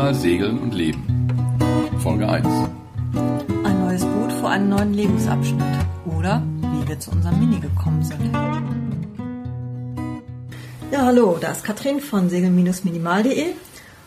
Einmal 0.00 0.14
Segeln 0.14 0.58
und 0.60 0.72
Leben. 0.72 1.28
Folge 2.02 2.26
1. 2.26 2.46
Ein 3.64 3.80
neues 3.84 4.02
Boot 4.02 4.32
für 4.32 4.48
einen 4.48 4.70
neuen 4.70 4.94
Lebensabschnitt. 4.94 5.62
Oder 6.06 6.42
wie 6.62 6.88
wir 6.88 6.98
zu 6.98 7.10
unserem 7.10 7.38
Mini 7.38 7.60
gekommen 7.60 8.02
sind. 8.02 8.34
Ja, 10.90 11.04
hallo, 11.04 11.36
da 11.38 11.52
ist 11.52 11.64
Katrin 11.64 12.00
von 12.00 12.30
segel-minimal.de. 12.30 13.48
Und 13.48 13.52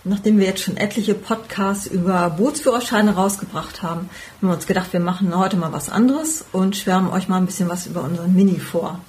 nachdem 0.03 0.39
wir 0.39 0.47
jetzt 0.47 0.63
schon 0.63 0.77
etliche 0.77 1.13
Podcasts 1.13 1.85
über 1.85 2.31
Bootsführerscheine 2.31 3.13
rausgebracht 3.13 3.83
haben, 3.83 4.09
haben 4.41 4.47
wir 4.47 4.55
uns 4.55 4.65
gedacht, 4.65 4.93
wir 4.93 4.99
machen 4.99 5.37
heute 5.37 5.57
mal 5.57 5.73
was 5.73 5.91
anderes 5.91 6.43
und 6.51 6.75
schwärmen 6.75 7.11
euch 7.11 7.27
mal 7.27 7.37
ein 7.37 7.45
bisschen 7.45 7.69
was 7.69 7.85
über 7.85 8.01
unseren 8.01 8.33
Mini 8.33 8.59
vor. 8.59 8.99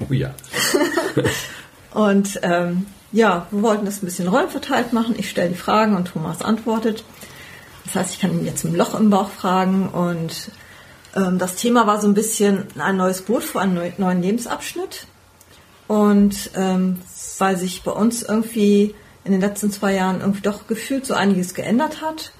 Oh 0.00 0.12
ja. 0.12 0.34
Und 1.94 2.40
ähm, 2.42 2.86
ja, 3.12 3.46
wir 3.50 3.62
wollten 3.62 3.86
das 3.86 4.02
ein 4.02 4.06
bisschen 4.06 4.28
rollenverteilt 4.28 4.92
machen. 4.92 5.14
Ich 5.18 5.30
stelle 5.30 5.50
die 5.50 5.54
Fragen 5.54 5.96
und 5.96 6.08
Thomas 6.08 6.42
antwortet. 6.42 7.04
Das 7.84 7.94
heißt, 7.94 8.14
ich 8.14 8.20
kann 8.20 8.32
ihn 8.32 8.44
jetzt 8.44 8.64
im 8.64 8.74
Loch 8.74 8.98
im 8.98 9.10
Bauch 9.10 9.30
fragen. 9.30 9.88
Und 9.88 10.50
ähm, 11.16 11.38
das 11.38 11.56
Thema 11.56 11.86
war 11.86 12.00
so 12.00 12.06
ein 12.06 12.14
bisschen 12.14 12.66
ein 12.78 12.98
neues 12.98 13.22
Boot 13.22 13.44
für 13.44 13.60
einen 13.60 13.94
neuen 13.96 14.22
Lebensabschnitt. 14.22 15.06
Und 15.86 16.50
ähm, 16.54 16.98
weil 17.38 17.56
sich 17.56 17.82
bei 17.82 17.92
uns 17.92 18.22
irgendwie 18.22 18.94
in 19.24 19.32
den 19.32 19.40
letzten 19.40 19.70
zwei 19.70 19.94
Jahren 19.94 20.20
irgendwie 20.20 20.42
doch 20.42 20.66
gefühlt 20.66 21.06
so 21.06 21.14
einiges 21.14 21.54
geändert 21.54 22.02
hat. 22.02 22.32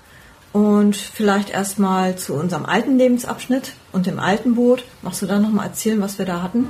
Und 0.52 0.96
vielleicht 0.96 1.50
erstmal 1.50 2.16
zu 2.16 2.34
unserem 2.34 2.66
alten 2.66 2.98
Lebensabschnitt 2.98 3.72
und 3.92 4.06
dem 4.06 4.18
alten 4.18 4.54
Boot. 4.54 4.84
Machst 5.02 5.22
du 5.22 5.26
da 5.26 5.38
nochmal 5.38 5.66
erzählen, 5.66 6.00
was 6.00 6.18
wir 6.18 6.26
da 6.26 6.42
hatten? 6.42 6.66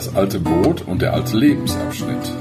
Das 0.00 0.16
alte 0.16 0.40
Boot 0.40 0.80
und 0.86 1.02
der 1.02 1.12
alte 1.12 1.36
Lebensabschnitt. 1.36 2.32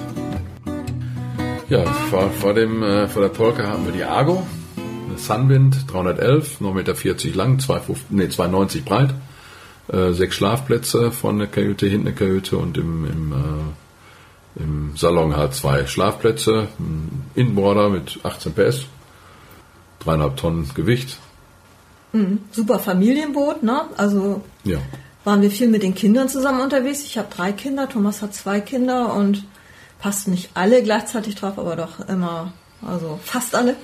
Ja, 1.68 1.84
vor, 2.10 2.32
vor, 2.32 2.54
dem, 2.54 2.82
äh, 2.82 3.10
vor 3.10 3.22
der 3.22 3.28
Polka 3.28 3.64
haben 3.64 3.84
wir 3.84 3.92
die 3.92 4.06
Argo, 4.06 4.48
eine 4.78 5.18
Sunwind 5.18 5.92
311, 5.92 6.62
9,40 6.62 6.74
Meter 6.74 7.36
lang, 7.36 7.58
2,50, 7.58 7.98
nee, 8.12 8.24
2,90 8.28 8.86
breit, 8.86 9.14
äh, 9.90 10.14
sechs 10.14 10.36
Schlafplätze 10.36 11.12
von 11.12 11.38
der 11.38 11.50
Kajüte, 11.50 11.88
hinten 11.88 12.08
eine 12.08 12.16
Kajüte 12.16 12.56
und 12.56 12.78
im, 12.78 13.04
im, 13.04 13.34
äh, 13.34 14.62
im 14.62 14.96
Salon 14.96 15.36
halt 15.36 15.54
zwei 15.54 15.86
Schlafplätze, 15.86 16.70
Inboarder 17.36 17.90
mit 17.90 18.22
18 18.24 18.54
PS, 18.54 18.86
dreieinhalb 20.00 20.38
Tonnen 20.38 20.72
Gewicht. 20.76 21.18
Mhm, 22.14 22.40
super 22.52 22.80
Familienboot, 22.80 23.64
ne? 23.64 23.82
Also 23.98 24.44
ja 24.64 24.80
waren 25.24 25.42
wir 25.42 25.52
viel 25.52 25.68
mit 25.68 25.84
den 25.84 25.96
Kindern 25.96 26.30
zusammen 26.30 26.62
unterwegs. 26.62 27.04
Ich 27.04 27.18
habe 27.18 27.28
drei 27.36 27.52
Kinder, 27.52 27.90
Thomas 27.90 28.22
hat 28.22 28.34
zwei 28.34 28.62
Kinder 28.62 29.14
und 29.14 29.44
passten 30.00 30.32
nicht 30.32 30.52
alle 30.54 30.82
gleichzeitig 30.84 31.36
drauf, 31.36 31.58
aber 31.60 31.76
doch 31.76 32.08
immer, 32.08 32.54
also 32.86 33.20
fast 33.24 33.54
alle. 33.56 33.76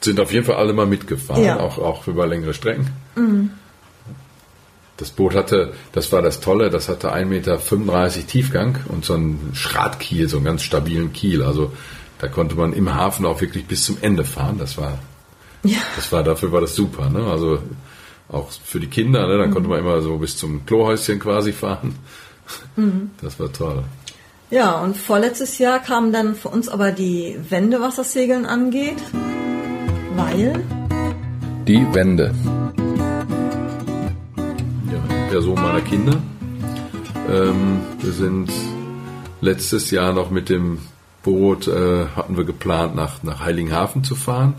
Sind 0.00 0.18
auf 0.18 0.32
jeden 0.32 0.44
Fall 0.44 0.56
alle 0.56 0.72
mal 0.72 0.86
mitgefahren, 0.86 1.44
Ja. 1.44 1.60
auch, 1.60 1.78
auch 1.78 2.06
über 2.08 2.26
längere 2.26 2.52
Strecken. 2.54 2.90
Das 4.96 5.10
Boot 5.10 5.34
hatte, 5.34 5.72
das 5.92 6.12
war 6.12 6.22
das 6.22 6.40
Tolle, 6.40 6.70
das 6.70 6.88
hatte 6.88 7.12
1,35 7.12 7.24
Meter 7.26 8.26
Tiefgang 8.26 8.78
und 8.88 9.04
so 9.04 9.14
einen 9.14 9.52
Schratkiel, 9.54 10.28
so 10.28 10.36
einen 10.36 10.46
ganz 10.46 10.62
stabilen 10.62 11.12
Kiel. 11.12 11.42
Also 11.42 11.72
da 12.18 12.28
konnte 12.28 12.54
man 12.56 12.72
im 12.72 12.94
Hafen 12.94 13.24
auch 13.24 13.40
wirklich 13.40 13.66
bis 13.66 13.84
zum 13.84 13.98
Ende 14.00 14.24
fahren. 14.24 14.58
Das 14.58 14.76
war, 14.78 14.98
Ja. 15.64 15.78
das 15.96 16.12
war 16.12 16.22
dafür 16.22 16.52
war 16.52 16.60
das 16.60 16.74
super. 16.74 17.08
Ne? 17.08 17.24
Also 17.24 17.60
auch 18.32 18.50
für 18.50 18.80
die 18.80 18.88
Kinder, 18.88 19.26
ne? 19.28 19.38
dann 19.38 19.50
konnte 19.50 19.68
man 19.68 19.78
immer 19.78 20.00
so 20.00 20.16
bis 20.16 20.36
zum 20.36 20.64
Klohäuschen 20.66 21.18
quasi 21.20 21.52
fahren. 21.52 21.94
Das 23.20 23.38
war 23.38 23.52
toll. 23.52 23.84
Ja, 24.50 24.80
und 24.80 24.96
vorletztes 24.96 25.58
Jahr 25.58 25.78
kamen 25.78 26.12
dann 26.12 26.34
für 26.34 26.48
uns 26.48 26.68
aber 26.68 26.92
die 26.92 27.38
Wände, 27.48 27.80
was 27.80 27.96
das 27.96 28.12
Segeln 28.12 28.44
angeht, 28.44 29.02
weil 30.16 30.62
Die 31.66 31.86
Wende. 31.94 32.34
ja, 34.92 35.28
Person 35.30 35.54
meiner 35.54 35.80
Kinder. 35.80 36.20
Ähm, 37.30 37.80
wir 38.00 38.12
sind 38.12 38.50
letztes 39.40 39.90
Jahr 39.90 40.12
noch 40.12 40.30
mit 40.30 40.48
dem 40.48 40.78
Boot, 41.22 41.68
äh, 41.68 42.06
hatten 42.16 42.36
wir 42.36 42.44
geplant, 42.44 42.94
nach, 42.94 43.22
nach 43.22 43.40
Heiligenhafen 43.40 44.04
zu 44.04 44.14
fahren 44.14 44.54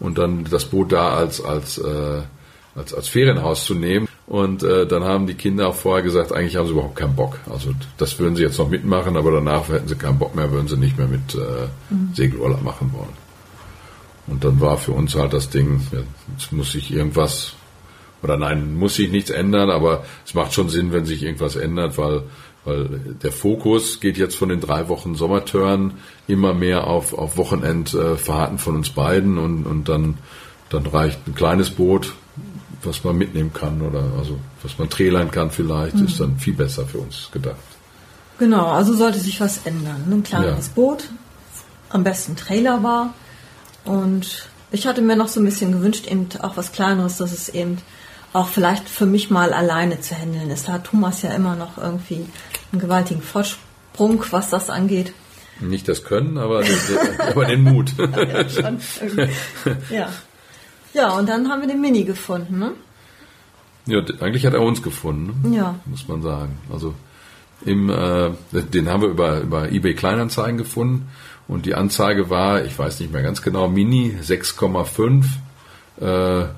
und 0.00 0.18
dann 0.18 0.44
das 0.50 0.64
Boot 0.64 0.92
da 0.92 1.10
als, 1.14 1.40
als, 1.44 1.78
äh, 1.78 2.22
als, 2.78 2.94
als 2.94 3.08
Ferienhaus 3.08 3.64
zu 3.64 3.74
nehmen. 3.74 4.08
Und 4.26 4.62
äh, 4.62 4.86
dann 4.86 5.04
haben 5.04 5.26
die 5.26 5.34
Kinder 5.34 5.68
auch 5.68 5.74
vorher 5.74 6.02
gesagt, 6.02 6.32
eigentlich 6.32 6.56
haben 6.56 6.66
sie 6.66 6.72
überhaupt 6.72 6.96
keinen 6.96 7.16
Bock. 7.16 7.38
Also 7.50 7.72
das 7.96 8.18
würden 8.18 8.36
sie 8.36 8.42
jetzt 8.42 8.58
noch 8.58 8.68
mitmachen, 8.68 9.16
aber 9.16 9.32
danach 9.32 9.68
hätten 9.68 9.88
sie 9.88 9.96
keinen 9.96 10.18
Bock 10.18 10.34
mehr, 10.34 10.52
würden 10.52 10.68
sie 10.68 10.76
nicht 10.76 10.98
mehr 10.98 11.08
mit 11.08 11.34
äh, 11.34 11.68
Segelurlaub 12.14 12.62
machen 12.62 12.92
wollen. 12.92 13.28
Und 14.26 14.44
dann 14.44 14.60
war 14.60 14.76
für 14.76 14.92
uns 14.92 15.14
halt 15.14 15.32
das 15.32 15.48
Ding, 15.48 15.80
jetzt 16.36 16.52
muss 16.52 16.72
sich 16.72 16.92
irgendwas 16.92 17.54
oder 18.22 18.36
nein, 18.36 18.76
muss 18.76 18.96
sich 18.96 19.10
nichts 19.10 19.30
ändern, 19.30 19.70
aber 19.70 20.04
es 20.26 20.34
macht 20.34 20.52
schon 20.52 20.68
Sinn, 20.68 20.92
wenn 20.92 21.04
sich 21.04 21.22
irgendwas 21.22 21.56
ändert, 21.56 21.98
weil, 21.98 22.22
weil 22.64 23.00
der 23.22 23.32
Fokus 23.32 24.00
geht 24.00 24.18
jetzt 24.18 24.36
von 24.36 24.48
den 24.48 24.60
drei 24.60 24.88
Wochen 24.88 25.14
Sommertörn 25.14 25.94
immer 26.26 26.52
mehr 26.52 26.86
auf, 26.86 27.14
auf 27.14 27.36
Wochenendfahrten 27.36 28.58
von 28.58 28.76
uns 28.76 28.90
beiden 28.90 29.38
und, 29.38 29.64
und 29.64 29.88
dann, 29.88 30.18
dann 30.68 30.86
reicht 30.86 31.26
ein 31.26 31.34
kleines 31.34 31.70
Boot, 31.70 32.12
was 32.82 33.04
man 33.04 33.16
mitnehmen 33.16 33.52
kann 33.52 33.82
oder 33.82 34.04
also 34.18 34.38
was 34.62 34.78
man 34.78 34.88
trällern 34.88 35.30
kann 35.30 35.50
vielleicht, 35.50 35.96
ist 35.96 36.20
dann 36.20 36.38
viel 36.38 36.54
besser 36.54 36.86
für 36.86 36.98
uns 36.98 37.28
gedacht. 37.32 37.56
Genau, 38.38 38.66
also 38.66 38.94
sollte 38.94 39.18
sich 39.18 39.40
was 39.40 39.66
ändern. 39.66 40.04
Ein 40.10 40.22
kleines 40.22 40.66
Ja. 40.68 40.72
Boot, 40.74 41.08
am 41.90 42.04
besten 42.04 42.36
Trailer 42.36 42.82
war. 42.82 43.14
Und 43.84 44.48
ich 44.70 44.86
hatte 44.86 45.02
mir 45.02 45.16
noch 45.16 45.28
so 45.28 45.40
ein 45.40 45.44
bisschen 45.44 45.72
gewünscht, 45.72 46.06
eben 46.06 46.28
auch 46.40 46.56
was 46.56 46.72
Kleineres, 46.72 47.16
dass 47.16 47.32
es 47.32 47.48
eben 47.48 47.78
auch 48.32 48.48
vielleicht 48.48 48.88
für 48.88 49.06
mich 49.06 49.30
mal 49.30 49.52
alleine 49.52 50.00
zu 50.00 50.14
handeln 50.14 50.50
ist. 50.50 50.68
Da 50.68 50.74
hat 50.74 50.84
Thomas 50.84 51.22
ja 51.22 51.30
immer 51.32 51.56
noch 51.56 51.78
irgendwie 51.78 52.26
einen 52.72 52.80
gewaltigen 52.80 53.22
Vorsprung, 53.22 54.22
was 54.30 54.50
das 54.50 54.70
angeht. 54.70 55.12
Nicht 55.60 55.88
das 55.88 56.04
Können, 56.04 56.38
aber 56.38 56.62
den, 56.62 56.76
aber 57.18 57.46
den 57.46 57.62
Mut. 57.62 57.92
Ja, 57.98 58.48
schon 58.48 58.78
ja. 59.90 60.08
Ja, 60.94 61.10
und 61.16 61.28
dann 61.28 61.48
haben 61.48 61.60
wir 61.60 61.68
den 61.68 61.80
Mini 61.80 62.04
gefunden. 62.04 62.58
Ne? 62.58 62.72
Ja, 63.86 64.00
eigentlich 64.20 64.44
hat 64.46 64.54
er 64.54 64.62
uns 64.62 64.82
gefunden, 64.82 65.50
ne? 65.50 65.56
Ja. 65.56 65.74
muss 65.86 66.06
man 66.08 66.22
sagen. 66.22 66.58
Also 66.72 66.94
im, 67.64 67.90
äh, 67.90 68.30
den 68.52 68.88
haben 68.88 69.02
wir 69.02 69.08
über, 69.08 69.40
über 69.40 69.72
eBay 69.72 69.94
Kleinanzeigen 69.94 70.58
gefunden 70.58 71.08
und 71.48 71.66
die 71.66 71.74
Anzeige 71.74 72.30
war, 72.30 72.64
ich 72.64 72.78
weiß 72.78 73.00
nicht 73.00 73.12
mehr 73.12 73.22
ganz 73.22 73.42
genau, 73.42 73.68
Mini 73.68 74.16
6,5 74.22 75.24
äh, 76.00 76.48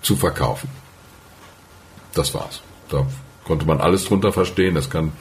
zu 0.00 0.16
verkaufen. 0.16 0.68
Das 2.14 2.34
war's. 2.34 2.62
Da 2.88 3.06
konnte 3.44 3.66
man 3.66 3.80
alles 3.80 4.04
drunter 4.04 4.32
verstehen. 4.32 4.74
Das 4.74 4.90
kann 4.90 5.12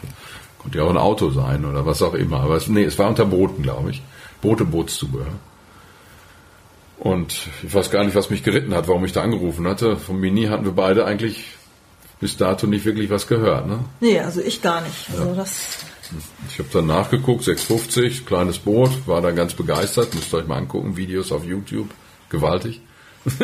konnte 0.61 0.77
ja 0.77 0.83
auch 0.83 0.89
ein 0.89 0.97
Auto 0.97 1.31
sein 1.31 1.65
oder 1.65 1.85
was 1.85 2.01
auch 2.01 2.13
immer. 2.13 2.41
Aber 2.41 2.55
es, 2.55 2.67
nee, 2.67 2.83
es 2.83 2.99
war 2.99 3.09
unter 3.09 3.25
Booten, 3.25 3.63
glaube 3.63 3.91
ich. 3.91 4.01
Boote, 4.41 4.63
Bootszubehör. 4.63 5.33
Und 7.01 7.47
ich 7.63 7.73
weiß 7.73 7.89
gar 7.89 8.03
nicht, 8.03 8.13
was 8.13 8.29
mich 8.29 8.43
geritten 8.43 8.75
hat, 8.75 8.87
warum 8.87 9.03
ich 9.05 9.11
da 9.11 9.23
angerufen 9.23 9.67
hatte. 9.67 9.97
Vom 9.97 10.19
Mini 10.19 10.45
hatten 10.45 10.65
wir 10.65 10.73
beide 10.73 11.03
eigentlich 11.03 11.45
bis 12.19 12.37
dato 12.37 12.67
nicht 12.67 12.85
wirklich 12.85 13.09
was 13.09 13.25
gehört. 13.25 13.65
Ne? 13.65 13.79
Nee, 14.01 14.19
also 14.19 14.39
ich 14.39 14.61
gar 14.61 14.81
nicht. 14.81 15.09
Also 15.11 15.33
das, 15.33 15.79
Ich 16.47 16.59
habe 16.59 16.69
dann 16.71 16.85
nachgeguckt, 16.85 17.43
650, 17.43 18.27
kleines 18.27 18.59
Boot, 18.59 19.07
war 19.07 19.19
da 19.19 19.31
ganz 19.31 19.55
begeistert. 19.55 20.13
Müsst 20.13 20.31
ihr 20.31 20.37
euch 20.37 20.47
mal 20.47 20.57
angucken, 20.57 20.95
Videos 20.95 21.31
auf 21.31 21.43
YouTube. 21.43 21.89
Gewaltig. 22.29 22.81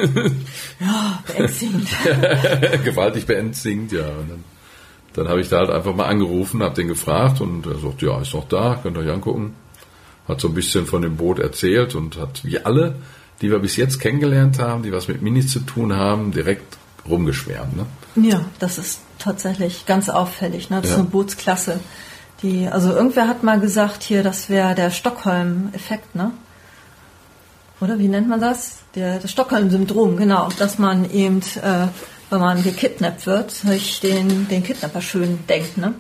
ja, 0.80 1.24
beängstigend. 1.26 1.90
Gewaltig 2.86 3.26
beängstigend, 3.26 3.92
ja. 3.92 4.08
Und 4.08 4.30
dann, 4.30 4.44
dann 5.14 5.30
habe 5.30 5.42
ich 5.42 5.50
da 5.50 5.58
halt 5.58 5.72
einfach 5.72 5.96
mal 5.96 6.06
angerufen, 6.06 6.62
habe 6.62 6.76
den 6.76 6.90
gefragt 6.90 7.42
und 7.42 7.66
er 7.66 7.80
sagt, 7.80 8.04
ja, 8.04 8.22
ist 8.22 8.36
noch 8.36 8.48
da, 8.48 8.80
könnt 8.84 8.98
ihr 8.98 9.02
euch 9.02 9.12
angucken. 9.12 9.56
Hat 10.28 10.42
so 10.42 10.48
ein 10.48 10.54
bisschen 10.54 10.86
von 10.86 11.02
dem 11.02 11.18
Boot 11.18 11.40
erzählt 11.40 11.96
und 11.96 12.18
hat 12.18 12.46
wie 12.46 12.60
alle, 12.60 12.98
die 13.42 13.52
wir 13.52 13.60
bis 13.60 13.76
jetzt 13.76 14.00
kennengelernt 14.00 14.60
haben, 14.60 14.84
die 14.84 14.92
was 14.92 15.08
mit 15.08 15.22
Minis 15.22 15.52
zu 15.52 15.60
tun 15.60 15.96
haben, 15.96 16.32
direkt 16.32 16.78
rumgeschwärmt. 17.08 17.76
Ne? 17.78 17.86
Ja, 18.30 18.42
das 18.60 18.78
ist 18.78 19.00
tatsächlich 19.20 19.86
ganz 19.86 20.10
auffällig. 20.10 20.70
Ne? 20.70 20.78
Das 20.78 20.86
ist 20.92 20.92
Ja. 20.96 21.00
eine 21.02 21.10
Bootsklasse. 21.10 21.80
Die, 22.44 22.68
also 22.68 22.92
irgendwer 22.94 23.28
hat 23.28 23.44
mal 23.44 23.60
gesagt 23.60 24.04
hier, 24.04 24.22
das 24.24 24.50
wäre 24.50 24.76
der 24.76 24.92
Stockholm-Effekt, 24.92 26.14
ne? 26.16 26.32
Oder 27.80 28.00
wie 28.00 28.08
nennt 28.08 28.28
man 28.28 28.42
das? 28.42 28.78
Der, 28.96 29.20
das 29.20 29.32
Stockholm-Syndrom, 29.32 30.18
genau. 30.18 30.50
Dass 30.60 30.78
man 30.80 31.10
eben, 31.12 31.40
äh, 31.62 31.88
wenn 32.30 32.40
man 32.40 32.64
gekidnappt 32.64 33.26
wird, 33.28 33.52
sich 33.52 34.00
den, 34.02 34.48
den 34.50 34.64
Kidnapper 34.64 35.02
schön 35.02 35.40
denkt, 35.48 35.78
ne? 35.78 35.94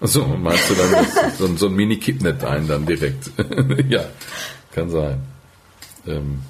Achso, 0.00 0.24
meinst 0.26 0.70
du 0.70 0.74
dann 0.74 1.06
so, 1.38 1.44
ein- 1.46 1.56
so 1.56 1.66
ein 1.66 1.74
Mini-Kidnet 1.74 2.42
ein 2.44 2.66
dann 2.66 2.86
direkt? 2.86 3.30
ja, 3.88 4.04
kann 4.72 4.88
sein. 4.90 5.18
Ähm, 6.06 6.40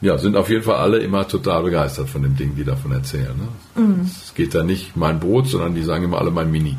ja, 0.00 0.18
sind 0.18 0.36
auf 0.36 0.50
jeden 0.50 0.62
Fall 0.62 0.76
alle 0.76 0.98
immer 0.98 1.26
total 1.26 1.62
begeistert 1.62 2.08
von 2.08 2.22
dem 2.22 2.36
Ding, 2.36 2.54
die 2.54 2.64
davon 2.64 2.92
erzählen. 2.92 3.34
Ne? 3.74 4.06
Es 4.22 4.34
geht 4.34 4.54
da 4.54 4.62
nicht 4.62 4.96
mein 4.96 5.20
Boot, 5.20 5.48
sondern 5.48 5.74
die 5.74 5.82
sagen 5.82 6.04
immer 6.04 6.18
alle 6.18 6.30
mein 6.30 6.50
Mini. 6.50 6.76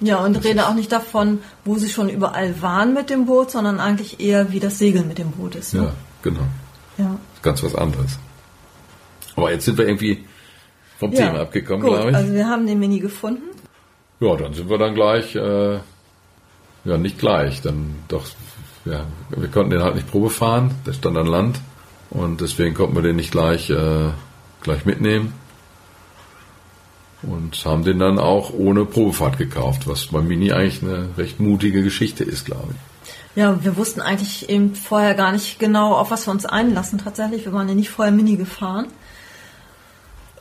Ja, 0.00 0.24
und 0.24 0.42
rede 0.44 0.66
auch 0.66 0.74
nicht 0.74 0.90
davon, 0.90 1.40
wo 1.64 1.76
sie 1.76 1.88
schon 1.88 2.08
überall 2.08 2.60
waren 2.62 2.94
mit 2.94 3.10
dem 3.10 3.26
Boot, 3.26 3.50
sondern 3.50 3.80
eigentlich 3.80 4.18
eher, 4.18 4.50
wie 4.50 4.58
das 4.58 4.78
Segeln 4.78 5.06
mit 5.06 5.18
dem 5.18 5.30
Boot 5.32 5.54
ist. 5.54 5.74
Ne? 5.74 5.82
Ja, 5.82 5.92
genau. 6.22 6.46
Ja. 6.96 7.18
Ganz 7.42 7.62
was 7.62 7.74
anderes. 7.74 8.18
Aber 9.36 9.52
jetzt 9.52 9.66
sind 9.66 9.78
wir 9.78 9.86
irgendwie 9.86 10.24
vom 10.98 11.12
Ja, 11.12 11.26
Thema 11.26 11.40
abgekommen, 11.40 11.82
gut, 11.82 11.92
glaube 11.92 12.10
ich. 12.10 12.16
Also 12.16 12.32
wir 12.32 12.48
haben 12.48 12.66
den 12.66 12.78
Mini 12.78 12.98
gefunden. 12.98 13.42
Ja, 14.20 14.36
dann 14.36 14.52
sind 14.52 14.68
wir 14.68 14.78
dann 14.78 14.94
gleich, 14.94 15.34
äh, 15.34 15.78
ja, 16.84 16.98
nicht 16.98 17.18
gleich, 17.18 17.62
dann 17.62 17.94
doch, 18.08 18.24
ja, 18.84 19.04
wir 19.30 19.48
konnten 19.48 19.70
den 19.70 19.82
halt 19.82 19.94
nicht 19.94 20.10
Probe 20.10 20.30
fahren, 20.30 20.74
der 20.86 20.92
stand 20.92 21.16
an 21.16 21.26
Land 21.26 21.60
und 22.10 22.40
deswegen 22.40 22.74
konnten 22.74 22.94
wir 22.94 23.02
den 23.02 23.16
nicht 23.16 23.30
gleich, 23.30 23.70
äh, 23.70 24.10
gleich 24.62 24.84
mitnehmen 24.86 25.32
und 27.22 27.64
haben 27.64 27.84
den 27.84 27.98
dann 27.98 28.18
auch 28.18 28.52
ohne 28.52 28.84
Probefahrt 28.84 29.38
gekauft, 29.38 29.86
was 29.86 30.06
beim 30.06 30.26
Mini 30.26 30.52
eigentlich 30.52 30.82
eine 30.82 31.10
recht 31.18 31.40
mutige 31.40 31.82
Geschichte 31.82 32.24
ist, 32.24 32.46
glaube 32.46 32.68
ich. 32.70 33.36
Ja, 33.36 33.62
wir 33.62 33.76
wussten 33.76 34.00
eigentlich 34.00 34.48
eben 34.48 34.74
vorher 34.74 35.14
gar 35.14 35.32
nicht 35.32 35.58
genau, 35.58 35.94
auf 35.94 36.10
was 36.10 36.26
wir 36.26 36.32
uns 36.32 36.46
einlassen 36.46 36.98
tatsächlich. 36.98 37.44
Wir 37.44 37.52
waren 37.52 37.68
ja 37.68 37.74
nicht 37.74 37.90
vorher 37.90 38.12
Mini 38.12 38.36
gefahren. 38.36 38.86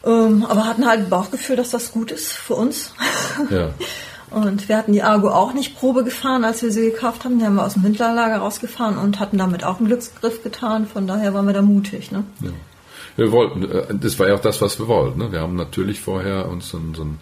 Ähm, 0.03 0.45
aber 0.47 0.65
hatten 0.65 0.88
halt 0.88 1.01
ein 1.01 1.09
Bauchgefühl, 1.09 1.57
dass 1.57 1.69
das 1.69 1.92
gut 1.92 2.09
ist 2.09 2.31
für 2.31 2.56
uns. 2.56 2.94
Ja, 3.50 3.71
Und 4.31 4.69
wir 4.69 4.77
hatten 4.77 4.93
die 4.93 5.01
Argo 5.03 5.29
auch 5.29 5.53
nicht 5.53 5.77
Probe 5.77 6.03
gefahren, 6.03 6.43
als 6.43 6.61
wir 6.61 6.71
sie 6.71 6.91
gekauft 6.91 7.25
haben. 7.25 7.39
Die 7.39 7.45
haben 7.45 7.55
wir 7.55 7.65
aus 7.65 7.73
dem 7.73 7.83
Winterlager 7.83 8.37
rausgefahren 8.37 8.97
und 8.97 9.19
hatten 9.19 9.37
damit 9.37 9.63
auch 9.63 9.77
einen 9.79 9.87
Glücksgriff 9.87 10.43
getan. 10.43 10.85
Von 10.87 11.07
daher 11.07 11.33
waren 11.33 11.47
wir 11.47 11.53
da 11.53 11.61
mutig. 11.61 12.11
Ne? 12.11 12.23
ja. 12.41 12.49
Wir 13.15 13.31
wollten, 13.31 13.63
äh, 13.69 13.85
das 13.91 14.17
war 14.19 14.27
ja 14.29 14.35
auch 14.35 14.39
das, 14.39 14.61
was 14.61 14.79
wir 14.79 14.87
wollten. 14.87 15.19
Ne? 15.19 15.31
Wir 15.31 15.41
haben 15.41 15.55
natürlich 15.55 15.99
vorher 15.99 16.47
uns 16.47 16.69
so, 16.69 16.77
ein- 16.77 16.93
so 16.95 17.03
ein 17.03 17.19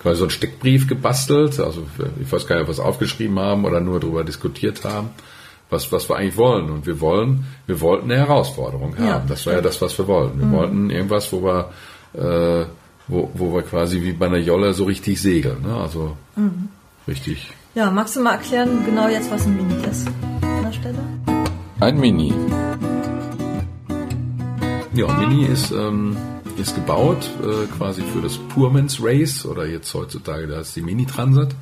quasi 0.00 0.18
so 0.18 0.24
einen 0.24 0.30
Steckbrief 0.30 0.86
gebastelt. 0.88 1.58
Also 1.60 1.84
ich 2.20 2.30
weiß 2.30 2.46
gar 2.46 2.56
nicht, 2.56 2.62
ob 2.62 2.68
wir 2.68 2.72
es 2.72 2.80
aufgeschrieben 2.80 3.38
haben 3.38 3.64
oder 3.64 3.80
nur 3.80 3.98
darüber 4.00 4.22
diskutiert 4.24 4.84
haben, 4.84 5.10
was, 5.70 5.90
was 5.92 6.08
wir 6.08 6.16
eigentlich 6.16 6.36
wollen. 6.36 6.70
Und 6.70 6.86
wir 6.86 7.00
wollen, 7.00 7.46
wir 7.66 7.80
wollten 7.80 8.10
eine 8.10 8.20
Herausforderung 8.20 8.96
haben. 8.96 9.06
Ja, 9.06 9.22
das 9.26 9.46
war 9.46 9.54
ja 9.54 9.60
das, 9.60 9.80
was 9.80 9.96
wir 9.98 10.06
wollten. 10.06 10.38
Wir 10.40 10.50
wollten 10.50 10.90
irgendwas, 10.90 11.32
wo 11.32 11.42
wir, 11.42 11.70
äh, 12.14 12.66
wo, 13.08 13.30
wo 13.34 13.54
wir 13.54 13.62
quasi 13.62 14.02
wie 14.02 14.12
bei 14.12 14.26
einer 14.26 14.38
Jolle 14.38 14.72
so 14.74 14.84
richtig 14.84 15.20
segeln. 15.20 15.62
Ne? 15.62 15.74
Also 15.74 16.16
richtig. 17.06 17.52
Ja, 17.74 17.90
magst 17.90 18.16
du 18.16 18.20
mal 18.20 18.32
erklären 18.32 18.84
genau 18.84 19.08
jetzt, 19.08 19.30
was 19.30 19.46
ein 19.46 19.56
Mini 19.56 19.82
ist 19.90 20.06
an 20.06 20.62
der 20.64 20.72
Stelle? 20.72 20.98
Ein 21.80 21.98
Mini. 21.98 22.34
Ja, 24.94 25.12
Mini 25.18 25.46
ist, 25.46 25.70
ähm, 25.70 26.16
ist 26.58 26.74
gebaut 26.74 27.30
äh, 27.42 27.66
quasi 27.76 28.02
für 28.02 28.20
das 28.20 28.36
Poorman's 28.36 28.98
Race 29.02 29.46
oder 29.46 29.66
jetzt 29.66 29.92
heutzutage 29.94 30.46
da 30.46 30.60
ist 30.60 30.76
die 30.76 30.82
Mini 30.82 31.06
Transat. 31.06 31.54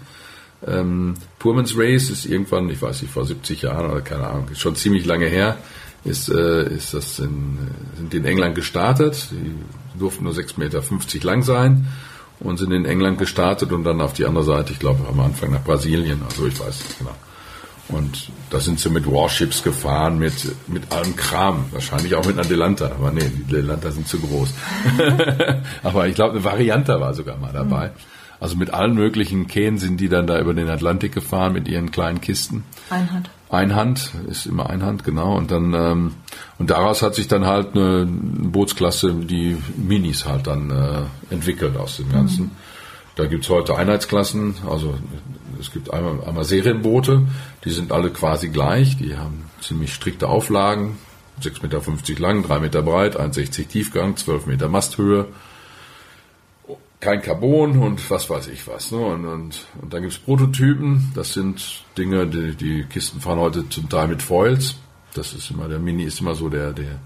Ähm, 0.67 1.15
Poorman's 1.39 1.75
Race 1.77 2.11
ist 2.11 2.27
irgendwann, 2.27 2.69
ich 2.69 2.83
weiß 2.83 3.03
nicht, 3.03 3.13
vor 3.13 3.25
70 3.25 3.63
Jahren 3.63 3.91
oder 3.91 4.01
keine 4.01 4.27
Ahnung, 4.27 4.49
ist 4.51 4.61
schon 4.61 4.75
ziemlich 4.75 5.07
lange 5.07 5.27
her, 5.27 5.57
ist, 6.05 6.29
äh, 6.29 6.69
ist 6.73 6.95
das 6.95 7.19
in, 7.19 7.59
sind 7.97 8.13
die 8.13 8.19
in 8.19 8.25
England 8.25 8.55
gestartet. 8.55 9.29
Die 9.31 9.99
durften 9.99 10.25
nur 10.25 10.33
6,50 10.33 10.59
Meter 10.59 11.27
lang 11.27 11.43
sein 11.43 11.89
und 12.41 12.59
sind 12.59 12.73
in 12.73 12.85
England 12.85 13.19
gestartet 13.19 13.73
und 13.73 13.85
dann 13.85 14.01
auf 14.01 14.13
die 14.15 14.25
andere 14.25 14.45
Seite, 14.45 14.73
ich 14.73 14.79
glaube 14.79 15.07
am 15.09 15.21
Anfang 15.21 15.51
nach 15.53 15.63
Brasilien, 15.63 16.23
also 16.27 16.47
ich 16.47 16.59
weiß 16.59 16.85
nicht 16.85 16.99
genau. 16.99 17.15
Und 17.89 18.31
da 18.51 18.61
sind 18.61 18.79
sie 18.79 18.89
mit 18.89 19.05
Warships 19.07 19.65
gefahren, 19.65 20.19
mit, 20.19 20.33
mit 20.69 20.93
allem 20.93 21.17
Kram. 21.17 21.65
Wahrscheinlich 21.73 22.15
auch 22.15 22.25
mit 22.25 22.39
einer 22.39 22.47
Delanta. 22.47 22.87
Aber 22.87 23.11
nee, 23.11 23.29
die 23.29 23.43
Delanta 23.43 23.91
sind 23.91 24.07
zu 24.07 24.21
groß. 24.21 24.55
Aber 25.83 26.07
ich 26.07 26.15
glaube, 26.15 26.35
eine 26.35 26.45
Variante 26.45 27.01
war 27.01 27.15
sogar 27.15 27.37
mal 27.37 27.53
dabei. 27.53 27.91
Also 28.39 28.57
mit 28.57 28.73
allen 28.73 28.95
möglichen 28.95 29.49
Kähnen 29.49 29.79
sind 29.79 30.01
die 30.01 30.09
dann 30.09 30.29
da 30.29 30.41
über 30.41 30.55
den 30.55 30.69
Atlantik 30.69 31.13
gefahren 31.13 31.53
mit 31.53 31.67
ihren 31.67 31.91
kleinen 31.91 32.21
Kisten. 32.21 32.65
Einhand. 32.91 33.29
Einhand, 33.51 34.13
ist 34.29 34.47
immer 34.47 34.71
Einhand, 34.71 35.05
genau. 35.05 35.37
Und 35.37 35.51
dann 35.51 35.75
ähm, 35.75 36.13
und 36.59 36.71
daraus 36.71 37.03
hat 37.03 37.15
sich 37.15 37.27
dann 37.27 37.47
halt 37.47 37.75
eine 37.75 38.07
Bootsklasse, 38.07 39.13
die 39.13 39.57
Minis 39.77 40.27
halt 40.27 40.47
dann 40.47 40.71
äh, 40.71 41.35
entwickelt 41.35 41.77
aus 41.77 41.97
dem 41.97 42.13
Ganzen. 42.13 42.53
Da 43.17 43.27
gibt's 43.27 43.49
heute 43.49 43.77
Einheitsklassen, 43.77 44.55
also 44.71 44.95
es 45.61 45.73
gibt 45.73 45.93
einmal, 45.93 46.25
einmal 46.25 46.45
Serienboote, 46.45 47.23
die 47.65 47.71
sind 47.71 47.93
alle 47.93 48.11
quasi 48.11 48.49
gleich, 48.49 48.97
die 48.97 49.17
haben 49.17 49.45
ziemlich 49.61 49.93
strikte 49.93 50.29
Auflagen, 50.29 50.97
6,50 51.43 51.63
Meter 51.63 52.23
lang, 52.23 52.43
3 52.43 52.61
Meter 52.61 52.83
breit, 52.83 53.19
1,60 53.19 53.69
Tiefgang, 53.69 54.17
12 54.17 54.47
Meter 54.47 54.69
Masthöhe, 54.69 55.27
kein 57.01 57.23
Carbon 57.23 57.79
und 57.79 58.11
was 58.11 58.29
weiß 58.29 58.49
ich 58.49 58.69
was. 58.69 58.93
Ne? 58.93 58.99
Und, 58.99 59.27
und, 59.27 59.67
und 59.81 59.93
dann 59.93 60.03
gibt's 60.03 60.19
Prototypen, 60.19 61.11
das 61.15 61.33
sind 61.33 61.85
Dinge, 61.97 62.27
die, 62.27 62.55
die 62.55 62.85
Kisten 62.85 63.21
fahren 63.21 63.39
heute 63.39 63.69
zum 63.69 63.89
Teil 63.89 64.09
mit 64.09 64.23
Foils. 64.23 64.77
Das 65.15 65.33
ist 65.33 65.51
immer, 65.51 65.67
der 65.69 65.79
Mini 65.79 66.05
ist 66.05 66.21
immer 66.21 66.35
so 66.35 66.49
der, 66.49 66.73
der, 66.73 67.01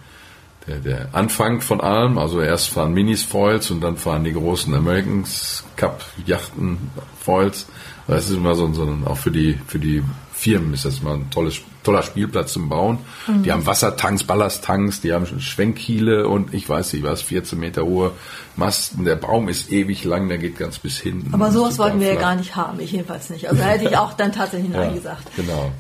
der, 0.67 0.79
der 0.81 1.08
Anfang 1.14 1.61
von 1.61 1.81
allem. 1.81 2.19
Also 2.19 2.41
erst 2.41 2.70
fahren 2.70 2.93
Minis 2.93 3.23
Foils 3.23 3.70
und 3.70 3.81
dann 3.81 3.96
fahren 3.96 4.25
die 4.25 4.32
großen 4.32 4.75
Americans 4.75 5.64
Cup 5.76 6.05
Yachten 6.26 6.90
Foils. 7.20 7.67
Das 8.06 8.29
ist 8.29 8.37
immer 8.37 8.55
so, 8.55 8.70
so 8.75 8.82
ein, 8.82 9.06
auch 9.06 9.17
für 9.17 9.31
die, 9.31 9.58
für 9.67 9.79
die 9.79 10.02
Firmen 10.44 10.75
ist 10.75 10.85
das 10.85 11.00
mal 11.00 11.14
ein 11.14 11.31
tolles, 11.31 11.62
toller 11.85 12.02
Spielplatz 12.02 12.52
zum 12.52 12.69
Bauen. 12.69 12.99
Die 13.26 13.50
haben 13.50 13.64
Wassertanks, 13.64 14.25
Ballasttanks, 14.25 15.00
die 15.00 15.14
haben 15.14 15.41
Schwenkkiele 15.41 16.29
und 16.29 16.52
ich 16.52 16.69
weiß 16.69 16.93
nicht 16.93 17.02
was, 17.02 17.23
14 17.23 17.58
Meter 17.58 17.87
hohe 17.87 18.12
Masten. 18.55 19.06
Der 19.06 19.17
Baum 19.17 19.49
ist 19.49 19.73
ewig 19.73 20.05
lang, 20.05 20.29
der 20.29 20.37
geht 20.37 20.58
ganz 20.58 20.79
bis 20.79 21.00
hinten. 21.00 21.32
Aber 21.32 21.50
sowas 21.50 21.79
wollten 21.79 21.99
wir 21.99 22.08
ja 22.08 22.12
flach. 22.12 22.23
gar 22.23 22.37
nicht 22.37 22.56
haben, 22.56 22.79
ich 22.79 22.93
jedenfalls 22.93 23.31
nicht. 23.31 23.49
Also 23.49 23.62
da 23.62 23.69
hätte 23.69 23.85
ich 23.85 23.96
auch 23.96 24.12
dann 24.12 24.32
tatsächlich 24.32 24.70
Nein 24.70 24.94
gesagt. 24.94 25.31
Genau. 25.35 25.73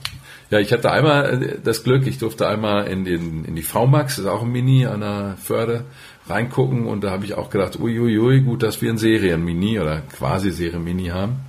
Ja, 0.48 0.60
ich 0.60 0.72
hatte 0.72 0.90
einmal 0.90 1.42
äh, 1.42 1.58
das 1.62 1.84
Glück, 1.84 2.06
ich 2.06 2.16
durfte 2.16 2.48
einmal 2.48 2.86
in, 2.86 3.04
den, 3.04 3.44
in 3.44 3.56
die 3.56 3.62
VMAX, 3.62 4.16
das 4.16 4.24
ist 4.24 4.30
auch 4.30 4.42
ein 4.42 4.50
Mini 4.50 4.86
an 4.86 5.00
der 5.00 5.36
Förde, 5.42 5.84
reingucken 6.26 6.86
und 6.86 7.04
da 7.04 7.10
habe 7.10 7.26
ich 7.26 7.34
auch 7.34 7.50
gedacht, 7.50 7.78
uiuiui, 7.78 8.18
ui, 8.18 8.40
gut, 8.40 8.62
dass 8.62 8.80
wir 8.80 8.88
ein 8.88 8.96
Serien-Mini 8.96 9.78
oder 9.78 10.00
quasi 10.00 10.50
Serien-Mini 10.50 11.08
haben. 11.08 11.40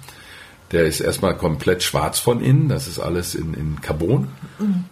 Der 0.75 0.83
ist 0.83 1.00
erstmal 1.00 1.38
komplett 1.38 1.83
schwarz 1.83 2.19
von 2.19 2.42
innen, 2.42 2.68
das 2.68 2.89
ist 2.89 3.00
alles 3.00 3.33
in, 3.33 3.54
in 3.54 3.80
Carbon. 3.80 4.27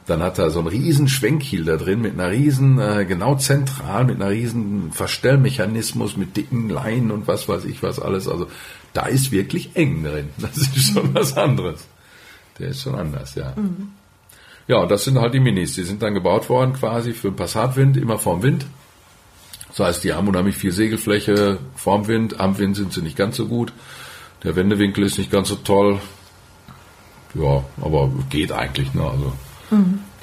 Dann 0.05 0.23
hat 0.23 0.39
er 0.39 0.49
so 0.49 0.59
einen 0.59 0.69
riesen 0.69 1.09
Schwenkkiel 1.09 1.65
da 1.65 1.75
drin 1.75 1.99
mit 1.99 2.13
einer 2.13 2.31
riesen, 2.31 2.79
äh, 2.79 3.03
genau 3.03 3.35
zentral, 3.35 4.05
mit 4.05 4.15
einer 4.15 4.29
riesen 4.29 4.93
Verstellmechanismus, 4.93 6.15
mit 6.15 6.37
dicken 6.37 6.69
Leinen 6.69 7.11
und 7.11 7.27
was 7.27 7.49
weiß 7.49 7.65
ich 7.65 7.83
was 7.83 7.99
alles. 7.99 8.29
Also 8.29 8.47
da 8.93 9.07
ist 9.07 9.33
wirklich 9.33 9.71
eng 9.75 10.05
drin. 10.05 10.29
Das 10.37 10.55
ist 10.55 10.93
schon 10.93 11.13
was 11.13 11.35
anderes. 11.35 11.85
Der 12.59 12.69
ist 12.69 12.83
schon 12.83 12.95
anders, 12.95 13.35
ja. 13.35 13.53
Ja, 14.69 14.77
und 14.77 14.89
das 14.89 15.03
sind 15.03 15.19
halt 15.19 15.33
die 15.33 15.41
Minis. 15.41 15.75
Die 15.75 15.83
sind 15.83 16.01
dann 16.01 16.13
gebaut 16.13 16.47
worden 16.47 16.71
quasi 16.71 17.11
für 17.11 17.31
den 17.31 17.35
Passatwind, 17.35 17.97
immer 17.97 18.19
vorm 18.19 18.41
Wind. 18.41 18.65
Das 19.67 19.79
heißt, 19.85 20.05
die 20.05 20.13
haben 20.13 20.29
unheimlich 20.29 20.55
viel 20.55 20.71
Segelfläche 20.71 21.57
vorm 21.75 22.07
Wind. 22.07 22.39
Am 22.39 22.57
Wind 22.57 22.77
sind 22.77 22.93
sie 22.93 23.01
nicht 23.01 23.17
ganz 23.17 23.35
so 23.35 23.47
gut. 23.47 23.73
Der 24.43 24.55
Wendewinkel 24.55 25.05
ist 25.05 25.17
nicht 25.17 25.31
ganz 25.31 25.49
so 25.49 25.55
toll. 25.55 25.99
Ja, 27.33 27.63
aber 27.81 28.11
geht 28.29 28.51
eigentlich. 28.51 28.93
Ne? 28.93 29.03
Also 29.03 29.33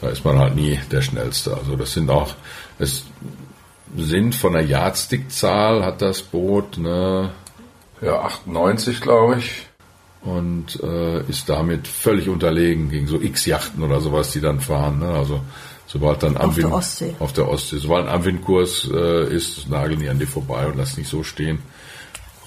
da 0.00 0.09
ist 0.09 0.25
man 0.25 0.39
halt 0.39 0.55
nie 0.55 0.79
der 0.91 1.03
Schnellste. 1.03 1.57
Also 1.57 1.77
das 1.77 1.93
sind 1.93 2.11
auch, 2.11 2.35
es 2.79 3.05
sind 3.97 4.35
von 4.35 4.53
der 4.53 4.65
Yardstick-Zahl 4.65 5.85
hat 5.85 6.03
das 6.03 6.23
Boot 6.23 6.79
ne, 6.79 7.31
ja 8.00 8.21
98, 8.21 9.00
glaube 9.00 9.39
ich 9.39 9.67
und 10.23 10.81
äh, 10.83 11.23
ist 11.29 11.49
damit 11.49 11.89
völlig 11.89 12.29
unterlegen 12.29 12.91
gegen 12.91 13.07
so 13.07 13.21
X-Yachten 13.21 13.83
oder 13.83 14.00
sowas, 14.00 14.31
die 14.31 14.41
dann 14.41 14.61
fahren. 14.61 14.99
Ne? 15.00 15.09
Also 15.09 15.41
sobald 15.87 16.23
dann 16.23 16.37
am 16.37 16.50
Auf 16.50 16.55
der 16.55 16.65
Wind, 16.65 16.75
Ostsee. 16.75 17.15
auf 17.19 17.33
der 17.33 17.49
Ostsee, 17.49 17.79
sobald 17.79 18.07
ein 18.07 18.15
Anwindkurs 18.15 18.89
äh, 18.93 19.35
ist, 19.35 19.69
nageln 19.69 20.00
die 20.00 20.09
an 20.09 20.19
dir 20.19 20.27
vorbei 20.27 20.67
und 20.67 20.77
lassen 20.77 21.00
nicht 21.00 21.11
so 21.11 21.23
stehen. 21.23 21.61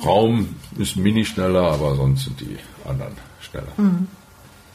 Raum 0.05 0.55
ist 0.77 0.95
mini 0.95 1.25
schneller, 1.25 1.72
aber 1.72 1.95
sonst 1.95 2.25
sind 2.25 2.39
die 2.41 2.57
anderen 2.88 3.13
schneller. 3.39 3.67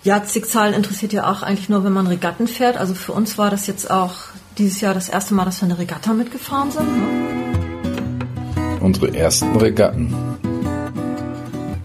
Yardstick-Zahlen 0.05 0.75
interessiert 0.75 1.13
ja 1.13 1.31
auch 1.31 1.43
eigentlich 1.43 1.69
nur, 1.69 1.85
wenn 1.85 1.93
man 1.93 2.07
Regatten 2.07 2.47
fährt. 2.47 2.77
Also 2.77 2.95
für 2.95 3.13
uns 3.13 3.37
war 3.37 3.51
das 3.51 3.67
jetzt 3.67 3.91
auch 3.91 4.15
dieses 4.57 4.81
Jahr 4.81 4.95
das 4.95 5.09
erste 5.09 5.35
Mal, 5.35 5.45
dass 5.45 5.61
wir 5.61 5.67
eine 5.67 5.79
Regatta 5.79 6.15
mitgefahren 6.15 6.71
sind. 6.71 6.87
Ne? 6.87 8.79
Unsere 8.81 9.15
ersten 9.15 9.57
Regatten. 9.57 10.15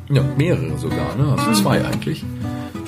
Ja, 0.10 0.24
mehrere 0.38 0.78
sogar, 0.78 1.16
ne? 1.16 1.36
also 1.38 1.62
zwei 1.62 1.84
eigentlich. 1.84 2.24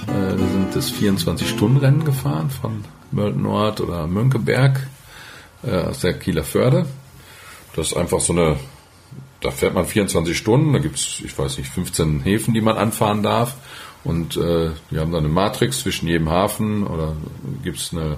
Äh, 0.07 0.37
wir 0.37 0.47
sind 0.47 0.75
das 0.75 0.91
24-Stunden-Rennen 0.93 2.05
gefahren 2.05 2.49
von 2.49 2.85
Mölten 3.11 3.41
Nord 3.41 3.81
oder 3.81 4.07
Mönckeberg 4.07 4.87
äh, 5.63 5.75
aus 5.77 5.99
der 5.99 6.13
Kieler 6.13 6.43
Förde. 6.43 6.85
Das 7.75 7.87
ist 7.87 7.97
einfach 7.97 8.19
so 8.19 8.33
eine, 8.33 8.57
da 9.41 9.51
fährt 9.51 9.73
man 9.73 9.85
24 9.85 10.37
Stunden, 10.37 10.73
da 10.73 10.79
gibt's 10.79 11.21
ich 11.23 11.37
weiß 11.37 11.57
nicht, 11.57 11.69
15 11.69 12.21
Häfen, 12.21 12.53
die 12.53 12.61
man 12.61 12.77
anfahren 12.77 13.23
darf. 13.23 13.55
Und 14.03 14.37
äh, 14.37 14.69
die 14.91 14.99
haben 14.99 15.11
dann 15.11 15.25
eine 15.25 15.33
Matrix 15.33 15.79
zwischen 15.79 16.07
jedem 16.07 16.29
Hafen 16.29 16.85
oder 16.85 17.13
gibt's 17.63 17.91
eine 17.91 18.17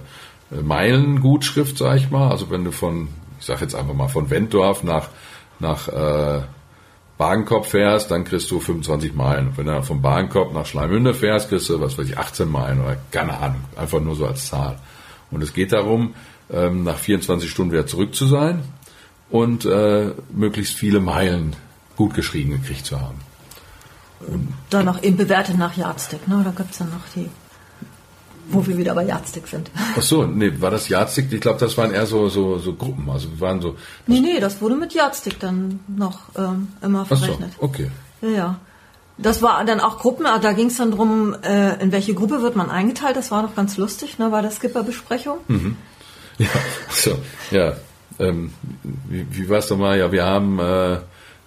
äh, 0.52 0.62
Meilengutschrift, 0.62 1.78
sag 1.78 1.98
ich 1.98 2.12
mal. 2.12 2.30
Also 2.30 2.50
wenn 2.50 2.66
du 2.66 2.72
von, 2.72 3.08
ich 3.40 3.46
sag 3.46 3.62
jetzt 3.62 3.74
einfach 3.74 3.94
mal 3.94 4.10
von 4.10 4.30
Wenddorf 4.30 4.84
nach, 4.84 5.10
nach 5.60 5.88
äh, 5.88 6.42
Wagenkorb 7.18 7.66
fährst, 7.66 8.12
dann 8.12 8.26
kriegst 8.26 8.52
du 8.52 8.60
25 8.60 9.14
Meilen. 9.14 9.54
Wenn 9.56 9.68
du 9.68 9.82
vom 9.82 10.04
Wagenkorb 10.04 10.54
nach 10.54 10.66
Schleimünde 10.66 11.14
fährst, 11.14 11.50
kriegst 11.50 11.70
du, 11.70 11.80
was 11.80 11.98
weiß 11.98 12.08
ich, 12.10 12.18
18 12.18 12.50
Meilen 12.50 12.82
oder 12.82 12.98
keine 13.12 13.38
Ahnung. 13.38 13.62
Einfach 13.78 14.02
nur 14.02 14.16
so 14.16 14.28
als 14.28 14.48
Zahl. 14.48 14.78
Und 15.32 15.42
es 15.42 15.54
geht 15.54 15.72
darum, 15.72 16.16
ähm, 16.52 16.84
nach 16.84 16.98
24 16.98 17.50
Stunden 17.50 17.72
wieder 17.72 17.88
zurück 17.88 18.14
zu 18.14 18.28
sein 18.28 18.62
und 19.30 19.66
äh, 19.66 20.12
möglichst 20.32 20.76
viele 20.76 21.00
Meilen 21.00 21.56
gut 21.96 22.14
geschrieben 22.14 22.52
gekriegt 22.52 22.86
zu 22.86 23.00
haben. 23.00 23.20
Und 24.20 24.54
dann 24.70 24.86
noch 24.86 25.04
eben 25.04 25.18
bewertet 25.18 25.58
nach 25.58 25.76
Yardstick, 25.78 26.28
ne? 26.28 26.40
Oder 26.40 26.52
gibt 26.52 26.72
es 26.72 26.78
dann 26.80 26.90
noch 26.90 27.08
die, 27.16 27.30
wo 28.50 28.66
wir 28.66 28.78
wieder 28.78 28.96
bei 28.96 29.04
Yardstick 29.04 29.48
sind? 29.48 29.70
Ach 29.96 30.02
so, 30.02 30.26
nee, 30.26 30.52
war 30.60 30.72
das 30.72 30.90
Yardstick? 30.90 31.32
Ich 31.32 31.42
glaube, 31.42 31.60
das 31.60 31.78
waren 31.78 31.92
eher 31.92 32.06
so, 32.06 32.30
so, 32.30 32.58
so 32.58 32.74
Gruppen. 32.74 33.10
Also 33.10 33.30
wir 33.30 33.42
waren 33.42 33.62
so. 33.62 33.76
Nee, 34.08 34.20
nee, 34.20 34.40
das 34.40 34.62
wurde 34.62 34.76
mit 34.76 34.94
Yardstick 34.94 35.40
dann 35.40 35.80
noch 35.88 36.22
ähm, 36.36 36.70
immer 36.82 37.06
verrechnet. 37.06 37.52
Ach 37.56 37.62
so, 37.62 37.66
okay. 37.66 37.92
Ja, 38.22 38.30
ja. 38.30 38.60
Das 39.20 39.42
war 39.42 39.64
dann 39.66 39.80
auch 39.80 39.98
Gruppen, 39.98 40.26
da 40.26 40.54
ging 40.54 40.68
es 40.68 40.78
dann 40.78 40.92
drum, 40.92 41.36
äh, 41.42 41.82
in 41.82 41.92
welche 41.92 42.14
Gruppe 42.14 42.44
wird 42.44 42.56
man 42.56 42.70
eingeteilt. 42.70 43.18
Das 43.18 43.32
war 43.32 43.42
doch 43.42 43.56
ganz 43.56 43.76
lustig, 43.78 44.20
ne, 44.20 44.30
bei 44.30 44.42
der 44.42 44.52
Skipper-Besprechung. 44.52 45.40
Mhm. 45.48 45.76
Ja, 46.38 46.48
so, 46.90 47.18
ja. 47.50 47.74
Ähm, 48.20 48.52
wie 49.08 49.26
wie 49.30 49.50
war 49.50 49.60
es 49.60 49.70
nochmal? 49.70 50.00
Ja, 50.00 50.12
wir 50.12 50.26
haben 50.26 50.60
äh, 50.60 50.98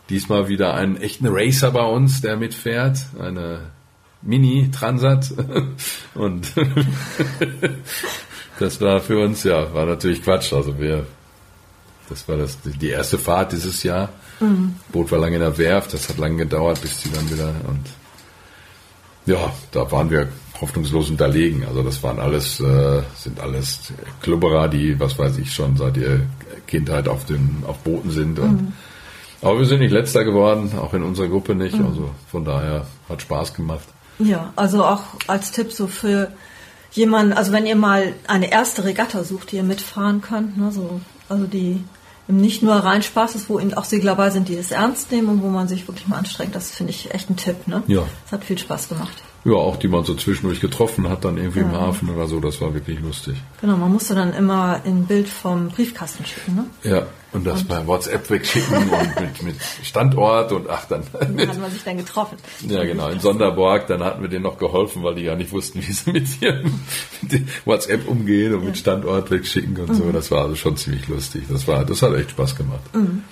diesmal 0.09 0.49
wieder 0.49 0.75
einen 0.75 0.97
echten 0.97 1.27
Racer 1.29 1.71
bei 1.71 1.85
uns, 1.85 2.21
der 2.21 2.37
mitfährt. 2.37 3.07
Eine 3.19 3.71
Mini-Transat. 4.23 5.33
Und 6.15 6.53
das 8.59 8.81
war 8.81 9.00
für 9.00 9.25
uns, 9.25 9.45
ja, 9.45 9.73
war 9.75 9.87
natürlich 9.87 10.23
Quatsch. 10.23 10.53
Also 10.53 10.79
wir, 10.79 11.07
das 12.09 12.29
war 12.29 12.37
das, 12.37 12.59
die 12.62 12.91
erste 12.91 13.19
Fahrt 13.19 13.53
dieses 13.53 13.83
Jahr. 13.83 14.11
Mhm. 14.41 14.77
Boot 14.93 15.11
war 15.11 15.19
lange 15.19 15.37
in 15.37 15.43
der 15.43 15.59
Werft, 15.59 15.95
das 15.95 16.09
hat 16.09 16.19
lange 16.19 16.37
gedauert, 16.37 16.81
bis 16.81 16.99
die 16.99 17.11
dann 17.11 17.31
wieder 17.31 17.55
und 17.69 17.85
ja, 19.27 19.53
da 19.71 19.91
waren 19.93 20.11
wir 20.11 20.29
hoffnungslos 20.61 21.11
unterlegen. 21.11 21.65
Also 21.65 21.83
das 21.83 22.03
waren 22.03 22.19
alles, 22.19 22.61
äh, 22.61 23.03
sind 23.17 23.41
alles 23.41 23.93
Klubberer, 24.23 24.69
die, 24.69 24.99
was 24.99 25.19
weiß 25.19 25.39
ich, 25.39 25.55
schon 25.55 25.77
seit 25.77 25.97
ihrer 25.97 26.21
Kindheit 26.71 27.09
auf 27.09 27.27
dem, 27.27 27.65
auf 27.67 27.79
Booten 27.79 28.11
sind. 28.11 28.39
Und, 28.39 28.62
mhm. 28.62 28.73
Aber 29.43 29.59
wir 29.59 29.67
sind 29.67 29.81
nicht 29.81 29.93
letzter 29.93 30.25
geworden, 30.25 30.71
auch 30.79 30.95
in 30.95 31.03
unserer 31.03 31.29
Gruppe 31.29 31.55
nicht. 31.55 31.79
Mhm. 31.79 31.87
Also 31.87 32.11
von 32.31 32.45
daher 32.45 32.87
hat 33.09 33.23
Spaß 33.23 33.55
gemacht. 33.55 33.87
Ja, 34.19 34.53
also 34.57 34.85
auch 34.85 35.03
als 35.27 35.50
Tipp 35.50 35.73
so 35.73 35.87
für 35.87 36.31
jemanden, 36.93 37.33
also 37.33 37.53
wenn 37.53 37.67
ihr 37.67 37.77
mal 37.77 38.15
eine 38.27 38.50
erste 38.50 38.85
Regatta 38.85 39.25
sucht, 39.25 39.53
die 39.53 39.57
ihr 39.57 39.62
mitfahren 39.62 40.21
könnt, 40.21 40.59
ne, 40.59 40.71
so, 40.73 41.00
also 41.29 41.47
die 41.47 41.83
nicht 42.29 42.62
nur 42.62 42.75
rein 42.75 43.03
Spaß 43.03 43.35
ist, 43.35 43.49
wo 43.49 43.59
eben 43.59 43.75
auch 43.75 43.85
Segler 43.85 44.15
bei 44.15 44.31
sind, 44.31 44.49
die 44.49 44.57
es 44.57 44.71
ernst 44.71 45.11
nehmen 45.11 45.29
und 45.29 45.43
wo 45.43 45.49
man 45.49 45.69
sich 45.69 45.89
wirklich 45.89 46.07
mal 46.07 46.19
anstrengt. 46.19 46.55
Das 46.55 46.71
finde 46.71 46.93
ich 46.93 47.12
echt 47.12 47.29
ein 47.31 47.37
Tipp. 47.37 47.67
Ne? 47.67 47.83
Ja. 47.87 48.05
Das 48.25 48.33
hat 48.33 48.45
viel 48.45 48.59
Spaß 48.59 48.89
gemacht. 48.89 49.23
Ja, 49.44 49.54
auch 49.54 49.76
die 49.76 49.88
man 49.88 50.04
so 50.04 50.14
zwischendurch 50.14 50.61
getroffen 50.61 51.09
hat, 51.09 51.25
dann 51.25 51.38
irgendwie 51.38 51.61
ja. 51.61 51.66
im 51.66 51.73
Hafen 51.73 52.11
oder 52.11 52.26
so, 52.26 52.40
das 52.40 52.61
war 52.61 52.75
wirklich 52.75 53.00
lustig. 53.00 53.37
Genau, 53.62 53.76
man 53.76 53.90
musste 53.90 54.14
dann 54.14 54.35
immer 54.35 54.82
ein 54.85 55.06
Bild 55.06 55.28
vom 55.28 55.68
Briefkasten 55.68 56.26
schicken, 56.26 56.56
ne? 56.56 56.66
Ja, 56.82 57.06
und 57.32 57.47
das 57.47 57.62
und 57.62 57.68
bei 57.68 57.87
WhatsApp 57.87 58.28
wegschicken 58.28 58.76
und 58.76 59.20
mit, 59.20 59.42
mit 59.42 59.56
Standort 59.82 60.52
und 60.52 60.68
ach 60.68 60.85
dann. 60.87 61.04
dann 61.12 61.49
hat 61.49 61.59
man 61.59 61.70
sich 61.70 61.82
dann 61.85 61.97
getroffen. 61.97 62.37
Ja, 62.68 62.85
genau, 62.85 63.09
in 63.09 63.20
Sonderborg, 63.20 63.87
dann 63.87 64.02
hatten 64.02 64.20
wir 64.20 64.28
denen 64.28 64.42
noch 64.42 64.59
geholfen, 64.59 65.02
weil 65.04 65.14
die 65.14 65.23
ja 65.23 65.37
nicht 65.37 65.52
wussten, 65.52 65.80
wie 65.87 65.92
sie 65.92 66.12
mit 66.12 66.42
ihrem 66.42 66.80
WhatsApp 67.64 68.09
umgehen 68.09 68.52
und 68.54 68.61
ja. 68.61 68.66
mit 68.66 68.76
Standort 68.76 69.30
wegschicken 69.30 69.76
und 69.76 69.88
mhm. 69.88 69.94
so. 69.94 70.12
Das 70.12 70.30
war 70.30 70.42
also 70.42 70.56
schon 70.56 70.76
ziemlich 70.76 71.09
lustig. 71.09 71.44
Das 71.49 71.66
war, 71.66 71.85
das 71.85 72.02
hat 72.02 72.14
echt 72.14 72.32
Spaß 72.32 72.56
gemacht. 72.56 72.94
Mhm. 72.94 73.23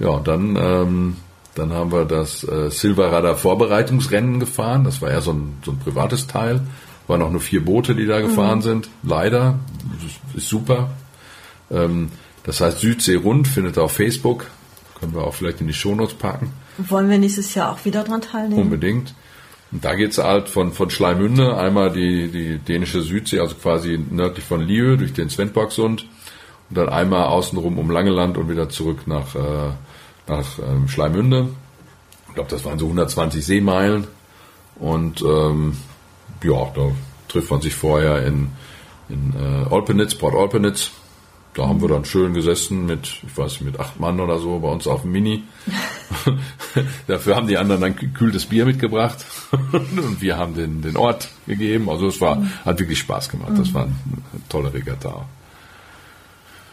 Ja, 0.00 0.08
und 0.08 0.28
dann, 0.28 0.56
ähm, 0.56 1.16
dann 1.54 1.72
haben 1.72 1.92
wir 1.92 2.04
das 2.04 2.44
äh, 2.44 2.70
Silverradar 2.70 3.36
Vorbereitungsrennen 3.36 4.40
gefahren. 4.40 4.84
Das 4.84 5.00
war 5.00 5.10
ja 5.10 5.20
so 5.20 5.32
ein, 5.32 5.58
so 5.64 5.70
ein 5.72 5.78
privates 5.78 6.26
Teil. 6.26 6.60
Waren 7.06 7.22
auch 7.22 7.30
nur 7.30 7.40
vier 7.40 7.64
Boote, 7.64 7.94
die 7.94 8.06
da 8.06 8.20
gefahren 8.20 8.58
mhm. 8.58 8.62
sind. 8.62 8.88
Leider. 9.02 9.58
Das 10.02 10.42
ist 10.42 10.48
super. 10.48 10.90
Ähm, 11.70 12.10
das 12.44 12.60
heißt 12.60 12.80
Südsee 12.80 13.16
rund, 13.16 13.46
findet 13.46 13.76
ihr 13.76 13.82
auf 13.82 13.92
Facebook. 13.92 14.46
Können 14.98 15.14
wir 15.14 15.22
auch 15.22 15.34
vielleicht 15.34 15.60
in 15.60 15.66
die 15.66 15.74
Shownotes 15.74 16.14
packen. 16.14 16.52
Wollen 16.78 17.08
wir 17.08 17.18
nächstes 17.18 17.54
Jahr 17.54 17.72
auch 17.72 17.84
wieder 17.84 18.04
dran 18.04 18.20
teilnehmen? 18.20 18.62
Unbedingt. 18.62 19.14
Und 19.70 19.84
da 19.84 19.94
geht's 19.94 20.18
halt 20.18 20.48
von, 20.48 20.72
von 20.72 20.90
Schleimünde 20.90 21.56
einmal 21.56 21.90
die, 21.90 22.28
die 22.28 22.58
dänische 22.58 23.02
Südsee, 23.02 23.40
also 23.40 23.54
quasi 23.56 23.98
nördlich 23.98 24.44
von 24.44 24.60
Liö 24.60 24.96
durch 24.96 25.12
den 25.12 25.30
Svendborgsund 25.30 26.06
und 26.70 26.78
dann 26.78 26.88
einmal 26.88 27.26
außenrum 27.26 27.78
um 27.78 27.90
Langeland 27.90 28.38
und 28.38 28.48
wieder 28.48 28.68
zurück 28.68 29.06
nach 29.06 29.34
äh, 29.34 29.72
nach 30.26 30.58
ähm, 30.58 30.88
Schleimünde. 30.88 31.48
Ich 32.28 32.34
glaube, 32.34 32.50
das 32.50 32.64
waren 32.64 32.78
so 32.78 32.86
120 32.86 33.44
Seemeilen. 33.44 34.06
Und 34.76 35.22
ähm, 35.22 35.76
ja, 36.42 36.70
da 36.74 36.90
trifft 37.28 37.50
man 37.50 37.60
sich 37.60 37.74
vorher 37.74 38.26
in, 38.26 38.50
in 39.08 39.34
äh, 39.34 39.72
Olpenitz, 39.72 40.14
Port 40.14 40.34
Olpenitz. 40.34 40.90
Da 41.54 41.68
haben 41.68 41.80
wir 41.80 41.88
dann 41.88 42.04
schön 42.04 42.34
gesessen 42.34 42.84
mit, 42.84 43.22
ich 43.24 43.38
weiß 43.38 43.52
nicht, 43.52 43.62
mit 43.62 43.78
acht 43.78 44.00
Mann 44.00 44.18
oder 44.18 44.40
so 44.40 44.58
bei 44.58 44.68
uns 44.68 44.88
auf 44.88 45.02
dem 45.02 45.12
Mini. 45.12 45.44
Dafür 47.06 47.36
haben 47.36 47.46
die 47.46 47.56
anderen 47.56 47.80
dann 47.80 48.12
kühltes 48.12 48.46
Bier 48.46 48.66
mitgebracht 48.66 49.24
und 49.72 50.20
wir 50.20 50.36
haben 50.36 50.54
den, 50.54 50.82
den 50.82 50.96
Ort 50.96 51.28
gegeben. 51.46 51.88
Also 51.88 52.08
es 52.08 52.20
war, 52.20 52.42
hat 52.64 52.80
wirklich 52.80 52.98
Spaß 52.98 53.28
gemacht. 53.28 53.52
Das 53.56 53.72
war 53.72 53.84
eine 53.84 53.94
tolle 54.48 54.74
Regatta. 54.74 55.26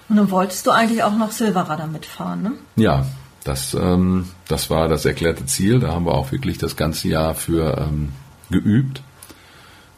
Und 0.10 0.16
dann 0.16 0.32
wolltest 0.32 0.66
du 0.66 0.72
eigentlich 0.72 1.04
auch 1.04 1.16
noch 1.16 1.32
Silverradar 1.32 1.88
mitfahren, 1.88 2.42
ne? 2.42 2.52
Ja, 2.76 3.06
das, 3.44 3.74
ähm, 3.74 4.30
das 4.48 4.70
war 4.70 4.88
das 4.88 5.06
erklärte 5.06 5.46
Ziel. 5.46 5.80
Da 5.80 5.90
haben 5.90 6.06
wir 6.06 6.14
auch 6.14 6.32
wirklich 6.32 6.58
das 6.58 6.76
ganze 6.76 7.08
Jahr 7.08 7.34
für 7.34 7.78
ähm, 7.78 8.10
geübt. 8.50 9.02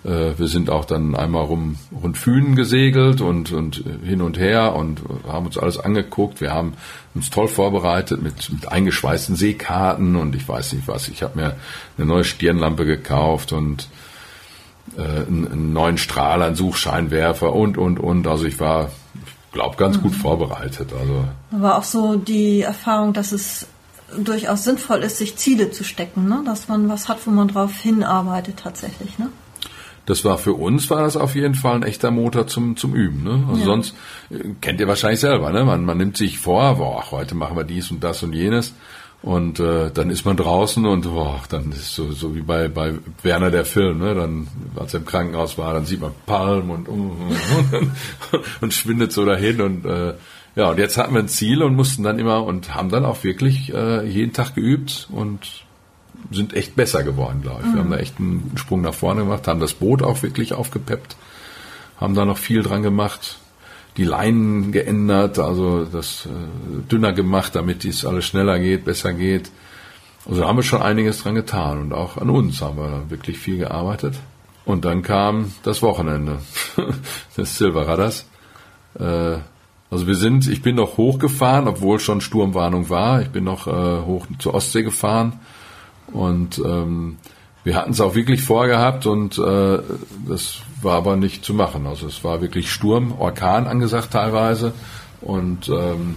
Äh, 0.05 0.37
wir 0.37 0.47
sind 0.47 0.69
auch 0.69 0.85
dann 0.85 1.15
einmal 1.15 1.43
rum 1.43 1.77
rund 1.91 2.17
Fünen 2.17 2.55
gesegelt 2.55 3.21
und, 3.21 3.51
und 3.51 3.83
hin 4.03 4.21
und 4.21 4.37
her 4.37 4.75
und 4.75 5.01
haben 5.27 5.45
uns 5.45 5.57
alles 5.57 5.77
angeguckt. 5.77 6.41
Wir 6.41 6.53
haben 6.53 6.73
uns 7.15 7.29
toll 7.29 7.47
vorbereitet 7.47 8.21
mit, 8.21 8.49
mit 8.51 8.71
eingeschweißten 8.71 9.35
Seekarten 9.35 10.15
und 10.15 10.35
ich 10.35 10.47
weiß 10.47 10.73
nicht 10.73 10.87
was. 10.87 11.07
Ich 11.09 11.23
habe 11.23 11.39
mir 11.39 11.55
eine 11.97 12.07
neue 12.07 12.23
Stirnlampe 12.23 12.85
gekauft 12.85 13.51
und 13.51 13.89
äh, 14.97 15.01
einen, 15.01 15.51
einen 15.51 15.73
neuen 15.73 15.97
Strahler, 15.97 16.45
einen 16.45 16.55
Suchscheinwerfer 16.55 17.53
und, 17.53 17.77
und, 17.77 17.99
und. 17.99 18.27
Also 18.27 18.45
ich 18.45 18.59
war 18.59 18.89
glaube, 19.53 19.77
ganz 19.77 20.01
gut 20.01 20.13
vorbereitet. 20.13 20.91
Also 20.99 21.25
war 21.51 21.77
auch 21.77 21.83
so 21.83 22.15
die 22.15 22.61
Erfahrung, 22.61 23.13
dass 23.13 23.31
es 23.31 23.67
durchaus 24.17 24.63
sinnvoll 24.63 24.99
ist, 24.99 25.17
sich 25.17 25.37
Ziele 25.37 25.71
zu 25.71 25.83
stecken, 25.83 26.27
ne? 26.27 26.43
dass 26.45 26.67
man 26.67 26.89
was 26.89 27.07
hat, 27.07 27.25
wo 27.25 27.31
man 27.31 27.47
drauf 27.47 27.79
hinarbeitet 27.79 28.57
tatsächlich. 28.57 29.17
Ne? 29.17 29.29
Das 30.05 30.25
war 30.25 30.37
für 30.37 30.53
uns 30.53 30.89
war 30.89 31.01
das 31.01 31.15
auf 31.15 31.35
jeden 31.35 31.55
Fall 31.55 31.75
ein 31.75 31.83
echter 31.83 32.11
Motor 32.11 32.47
zum 32.47 32.75
zum 32.75 32.93
Üben. 32.93 33.23
Ne? 33.23 33.45
Also 33.47 33.59
ja. 33.61 33.65
sonst 33.65 33.95
äh, 34.29 34.49
kennt 34.59 34.79
ihr 34.81 34.87
wahrscheinlich 34.87 35.21
selber. 35.21 35.51
Ne? 35.51 35.63
Man, 35.63 35.85
man 35.85 35.97
nimmt 35.97 36.17
sich 36.17 36.39
vor, 36.39 36.75
boah, 36.75 37.11
heute 37.11 37.35
machen 37.35 37.55
wir 37.55 37.63
dies 37.63 37.89
und 37.89 38.03
das 38.03 38.21
und 38.21 38.33
jenes 38.33 38.73
und 39.23 39.61
äh, 39.61 39.89
dann 39.89 40.09
ist 40.09 40.25
man 40.25 40.35
draußen 40.35 40.85
und 40.85 41.05
boah, 41.05 41.41
dann 41.47 41.71
ist 41.71 41.95
so, 41.95 42.11
so 42.11 42.35
wie 42.35 42.41
bei, 42.41 42.67
bei 42.67 42.95
Werner 43.21 43.51
der 43.51 43.63
Film, 43.63 43.99
ne? 43.99 44.13
Dann, 44.13 44.47
als 44.75 44.93
er 44.93 44.99
im 44.99 45.05
Krankenhaus 45.05 45.57
war, 45.57 45.73
dann 45.73 45.85
sieht 45.85 46.01
man 46.01 46.11
Palm 46.25 46.69
und, 46.69 46.89
und, 46.89 47.11
und, 47.71 47.91
und 48.61 48.73
schwindet 48.73 49.13
so 49.13 49.25
dahin 49.25 49.61
und 49.61 49.85
äh, 49.85 50.15
ja, 50.57 50.69
und 50.69 50.77
jetzt 50.77 50.97
hatten 50.97 51.13
wir 51.13 51.21
ein 51.21 51.29
Ziel 51.29 51.63
und 51.63 51.73
mussten 51.73 52.03
dann 52.03 52.19
immer 52.19 52.43
und 52.43 52.75
haben 52.75 52.89
dann 52.89 53.05
auch 53.05 53.23
wirklich 53.23 53.73
äh, 53.73 54.05
jeden 54.05 54.33
Tag 54.33 54.55
geübt 54.55 55.07
und 55.09 55.63
sind 56.29 56.53
echt 56.53 56.75
besser 56.75 57.03
geworden, 57.03 57.41
glaube 57.41 57.61
ich. 57.61 57.67
Mhm. 57.67 57.73
Wir 57.73 57.79
haben 57.79 57.91
da 57.91 57.97
echt 57.97 58.19
einen 58.19 58.51
Sprung 58.55 58.81
nach 58.81 58.93
vorne 58.93 59.21
gemacht, 59.21 59.47
haben 59.47 59.61
das 59.61 59.73
Boot 59.73 60.03
auch 60.03 60.21
wirklich 60.21 60.53
aufgepeppt, 60.53 61.15
haben 61.97 62.13
da 62.13 62.25
noch 62.25 62.37
viel 62.37 62.61
dran 62.61 62.83
gemacht 62.83 63.39
die 63.97 64.03
Leinen 64.05 64.71
geändert, 64.71 65.39
also 65.39 65.85
das 65.85 66.25
äh, 66.25 66.91
dünner 66.91 67.13
gemacht, 67.13 67.55
damit 67.55 67.83
dies 67.83 68.05
alles 68.05 68.25
schneller 68.25 68.59
geht, 68.59 68.85
besser 68.85 69.13
geht. 69.13 69.51
Also 70.27 70.47
haben 70.47 70.57
wir 70.57 70.63
schon 70.63 70.81
einiges 70.81 71.21
dran 71.21 71.35
getan 71.35 71.79
und 71.79 71.93
auch 71.93 72.17
an 72.17 72.29
uns 72.29 72.61
haben 72.61 72.77
wir 72.77 73.09
wirklich 73.09 73.37
viel 73.37 73.57
gearbeitet. 73.57 74.15
Und 74.65 74.85
dann 74.85 75.01
kam 75.01 75.53
das 75.63 75.81
Wochenende 75.81 76.39
des 77.37 77.57
Silverraders. 77.57 78.27
Äh, 78.97 79.37
also 79.91 80.07
wir 80.07 80.15
sind, 80.15 80.47
ich 80.47 80.61
bin 80.61 80.75
noch 80.75 80.97
hochgefahren, 80.97 81.67
obwohl 81.67 81.99
schon 81.99 82.21
Sturmwarnung 82.21 82.89
war. 82.89 83.21
Ich 83.21 83.29
bin 83.29 83.43
noch 83.43 83.67
äh, 83.67 84.01
hoch 84.05 84.25
zur 84.39 84.55
Ostsee 84.55 84.81
gefahren 84.81 85.39
und 86.07 86.59
ähm, 86.65 87.17
wir 87.63 87.75
hatten 87.75 87.91
es 87.91 88.01
auch 88.01 88.15
wirklich 88.15 88.41
vorgehabt 88.41 89.05
und 89.05 89.37
äh, 89.37 89.79
das 90.27 90.59
war 90.81 90.95
aber 90.95 91.15
nicht 91.15 91.45
zu 91.45 91.53
machen. 91.53 91.87
Also 91.87 92.07
es 92.07 92.23
war 92.23 92.41
wirklich 92.41 92.71
Sturm, 92.71 93.13
Orkan 93.17 93.67
angesagt 93.67 94.11
teilweise 94.11 94.73
und 95.21 95.69
ähm, 95.69 96.15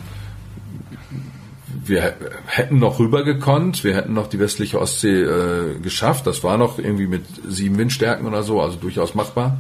wir 1.85 2.15
hätten 2.47 2.79
noch 2.79 2.99
rüber 2.99 3.23
gekonnt, 3.23 3.85
wir 3.85 3.95
hätten 3.95 4.15
noch 4.15 4.27
die 4.27 4.41
westliche 4.41 4.81
Ostsee 4.81 5.23
äh, 5.23 5.79
geschafft. 5.79 6.27
Das 6.27 6.43
war 6.43 6.59
noch 6.59 6.79
irgendwie 6.79 7.07
mit 7.07 7.25
sieben 7.49 7.79
Windstärken 7.79 8.27
oder 8.27 8.43
so, 8.43 8.61
also 8.61 8.77
durchaus 8.77 9.15
machbar. 9.15 9.59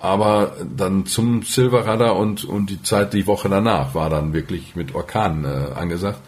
Aber 0.00 0.52
dann 0.76 1.06
zum 1.06 1.42
Silverradar 1.42 2.16
und, 2.16 2.44
und 2.44 2.70
die 2.70 2.82
Zeit, 2.82 3.12
die 3.12 3.26
Woche 3.26 3.48
danach 3.48 3.94
war 3.94 4.08
dann 4.08 4.32
wirklich 4.32 4.76
mit 4.76 4.94
Orkan 4.94 5.44
äh, 5.44 5.74
angesagt. 5.74 6.20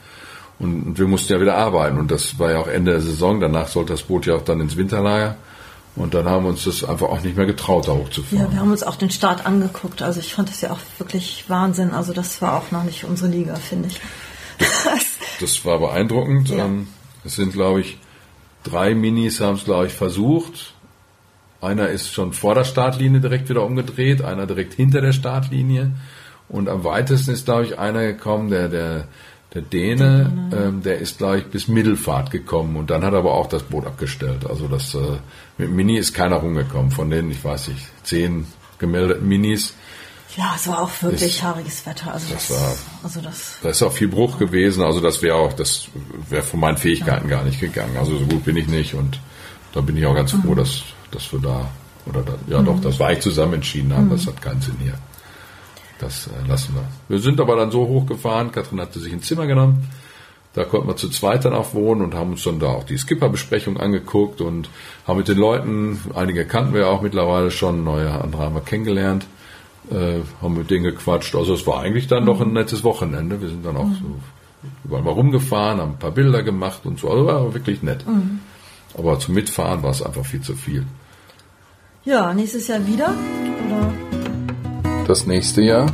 Und 0.59 0.99
wir 0.99 1.07
mussten 1.07 1.33
ja 1.33 1.41
wieder 1.41 1.57
arbeiten. 1.57 1.99
Und 1.99 2.11
das 2.11 2.39
war 2.39 2.51
ja 2.51 2.59
auch 2.59 2.67
Ende 2.67 2.93
der 2.93 3.01
Saison. 3.01 3.41
Danach 3.41 3.69
sollte 3.69 3.93
das 3.93 4.03
Boot 4.03 4.27
ja 4.27 4.35
auch 4.35 4.43
dann 4.43 4.61
ins 4.61 4.77
Winterlager. 4.77 5.37
Und 5.95 6.15
dann 6.15 6.27
haben 6.27 6.45
wir 6.45 6.51
uns 6.51 6.65
das 6.65 6.85
einfach 6.85 7.09
auch 7.09 7.23
nicht 7.23 7.37
mehr 7.37 7.47
getraut, 7.47 7.89
da 7.89 7.93
hochzufahren. 7.93 8.47
Ja, 8.47 8.53
wir 8.53 8.61
haben 8.61 8.71
uns 8.71 8.83
auch 8.83 8.97
den 8.97 9.11
Start 9.11 9.47
angeguckt. 9.47 10.03
Also 10.03 10.21
ich 10.21 10.35
fand 10.35 10.49
das 10.49 10.61
ja 10.61 10.71
auch 10.71 10.79
wirklich 10.99 11.45
Wahnsinn. 11.49 11.91
Also 11.91 12.13
das 12.13 12.41
war 12.43 12.57
auch 12.57 12.71
noch 12.71 12.85
nicht 12.85 13.05
unsere 13.05 13.31
Liga, 13.31 13.57
finde 13.57 13.89
ich. 13.89 14.01
Das 15.41 15.65
war 15.65 15.79
beeindruckend. 15.79 16.51
Ja. 16.51 16.65
Ähm, 16.65 16.89
Es 17.25 17.37
sind, 17.37 17.53
glaube 17.53 17.81
ich, 17.81 17.99
drei 18.63 18.95
Minis 18.95 19.41
haben 19.41 19.57
es, 19.57 19.65
glaube 19.65 19.87
ich, 19.87 19.93
versucht. 19.93 20.75
Einer 21.61 21.89
ist 21.89 22.13
schon 22.13 22.33
vor 22.33 22.55
der 22.55 22.65
Startlinie 22.65 23.21
direkt 23.21 23.49
wieder 23.49 23.65
umgedreht, 23.65 24.23
einer 24.23 24.47
direkt 24.47 24.75
hinter 24.75 25.01
der 25.01 25.13
Startlinie. 25.13 25.93
Und 26.49 26.69
am 26.69 26.85
weitesten 26.85 27.33
ist, 27.33 27.45
glaube 27.45 27.65
ich, 27.65 27.79
einer 27.79 28.07
gekommen, 28.07 28.51
der, 28.51 28.69
der, 28.69 29.09
der 29.55 29.63
Däne, 29.63 30.51
ähm, 30.55 30.83
der 30.83 30.99
ist, 30.99 31.19
glaube 31.19 31.39
ich, 31.39 31.47
bis 31.47 31.69
Mittelfahrt 31.69 32.31
gekommen 32.31 32.77
und 32.77 32.91
dann 32.91 33.03
hat 33.03 33.13
er 33.15 33.21
aber 33.21 33.33
auch 33.35 33.47
das 33.47 33.63
Boot 33.63 33.87
abgestellt. 33.87 34.45
Also 34.49 34.69
das 34.69 34.95
äh, 34.95 34.99
mit 35.57 35.71
Mini 35.71 35.97
ist 35.97 36.13
keiner 36.15 36.37
rumgekommen. 36.37 36.91
Von 36.91 37.11
den, 37.11 37.31
ich 37.31 37.43
weiß 37.43 37.69
nicht, 37.69 37.81
zehn 38.05 38.47
gemeldeten 38.79 39.27
Minis. 39.27 39.75
Ja, 40.37 40.53
es 40.55 40.69
war 40.69 40.83
auch 40.83 40.91
wirklich 41.01 41.37
Ist- 41.37 41.43
haariges 41.43 41.87
Wetter. 41.87 42.13
Also 42.13 42.33
das 42.35 42.49
das, 42.49 42.61
war- 42.61 42.77
also 43.03 43.21
das 43.23 43.55
Da 43.63 43.71
ist 43.71 43.83
auch 43.83 43.93
viel 43.93 44.09
Bruch 44.09 44.39
gewesen, 44.39 44.83
also 44.85 45.01
das 45.01 45.23
wäre 45.23 45.37
auch, 45.37 45.55
das 45.55 45.89
wäre 46.29 46.43
von 46.43 46.61
meinen 46.61 46.77
Fähigkeiten 46.77 47.29
gar 47.29 47.43
nicht 47.45 47.59
gegangen. 47.59 47.97
Also 47.99 48.19
so 48.19 48.27
gut 48.27 48.45
bin 48.45 48.57
ich 48.57 48.69
nicht 48.69 48.95
und 48.95 49.19
da 49.73 49.81
bin 49.81 49.97
ich 49.97 50.05
auch 50.05 50.15
ganz 50.15 50.33
froh, 50.33 50.55
dass, 50.55 50.83
dass 51.11 51.33
wir 51.33 51.41
da, 51.41 51.71
oder 52.07 52.23
da, 52.23 52.35
ja 52.49 52.61
doch, 52.63 52.79
dass 52.83 52.99
wir 52.99 53.07
eigentlich 53.07 53.21
zusammen 53.23 53.55
entschieden 53.55 53.93
haben, 53.95 54.11
das 54.11 54.27
hat 54.27 54.41
keinen 54.43 54.61
Sinn 54.61 54.77
hier. 54.83 54.95
Das 55.99 56.29
äh, 56.29 56.49
lassen 56.49 56.75
wir. 56.75 56.85
Wir 57.09 57.21
sind 57.21 57.41
aber 57.41 57.57
dann 57.57 57.71
so 57.71 57.87
hochgefahren, 57.87 58.53
Katrin 58.53 58.81
hatte 58.81 59.01
sich 59.01 59.13
ein 59.13 59.23
Zimmer 59.23 59.47
genommen, 59.47 59.89
da 60.55 60.65
konnten 60.65 60.89
wir 60.89 60.97
zu 60.97 61.09
zweit 61.09 61.45
dann 61.45 61.53
auch 61.53 61.75
wohnen 61.75 62.03
und 62.03 62.15
haben 62.15 62.33
uns 62.33 62.45
dann 62.45 62.59
da 62.59 62.69
auch 62.69 62.85
die 62.85 62.99
Skipper-Besprechung 62.99 63.79
angeguckt 63.79 64.41
und 64.41 64.69
haben 65.07 65.19
mit 65.19 65.29
den 65.29 65.39
Leuten, 65.39 66.01
einige 66.15 66.45
kannten 66.45 66.73
wir 66.73 66.83
ja 66.83 66.87
auch 66.89 67.03
mittlerweile 67.03 67.51
schon, 67.51 67.85
neue 67.85 68.11
andere 68.11 68.43
haben 68.43 68.55
wir 68.55 68.63
kennengelernt 68.63 69.27
äh, 69.91 70.21
haben 70.43 70.55
mit 70.57 70.71
denen 70.71 70.85
gequatscht. 70.85 71.35
Also 71.35 71.55
es 71.55 71.67
war 71.67 71.81
eigentlich 71.81 72.07
dann 72.07 72.25
noch 72.25 72.41
ein 72.41 72.53
nettes 72.53 72.85
Wochenende. 72.85 73.41
Wir 73.41 73.49
sind 73.49 73.65
dann 73.65 73.77
auch 73.77 73.89
so 73.89 74.21
überall 74.85 75.03
mal 75.03 75.13
rumgefahren, 75.13 75.81
haben 75.81 75.93
ein 75.93 75.99
paar 75.99 76.11
Bilder 76.11 76.43
gemacht 76.43 76.81
und 76.85 76.99
so. 76.99 77.11
Also 77.11 77.27
war 77.27 77.55
wirklich 77.55 77.83
nett. 77.83 78.05
Aber 78.97 79.19
zum 79.19 79.35
Mitfahren 79.35 79.83
war 79.83 79.91
es 79.91 80.03
einfach 80.03 80.25
viel 80.25 80.41
zu 80.41 80.55
viel. 80.55 80.87
ja, 82.05 82.33
nächstes 82.35 82.69
Jahr 82.69 82.87
wieder. 82.87 83.15
Oder? 83.67 84.08
Das 85.09 85.27
nächste 85.27 85.63
Jahr? 85.63 85.87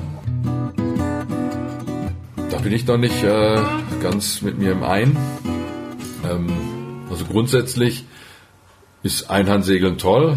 Da 2.50 2.58
bin 2.58 2.72
ich 2.72 2.84
noch 2.84 2.96
nicht 2.96 3.22
äh, 3.22 3.60
ganz 4.02 4.42
mit 4.42 4.58
mir 4.58 4.72
im 4.72 4.82
Ein. 4.82 5.16
Ähm, 6.28 6.48
also 7.08 7.24
grundsätzlich 7.24 8.06
ist 9.04 9.30
Einhandsegeln 9.30 9.98
toll. 9.98 10.36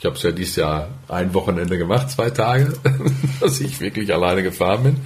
Ich 0.00 0.04
habe 0.04 0.16
es 0.16 0.22
ja 0.24 0.32
dieses 0.32 0.56
Jahr 0.56 0.88
ein 1.06 1.32
Wochenende 1.32 1.78
gemacht, 1.78 2.10
zwei 2.10 2.30
Tage, 2.30 2.72
dass 3.40 3.60
ich 3.60 3.80
wirklich 3.80 4.12
alleine 4.12 4.42
gefahren 4.42 4.82
bin. 4.82 4.96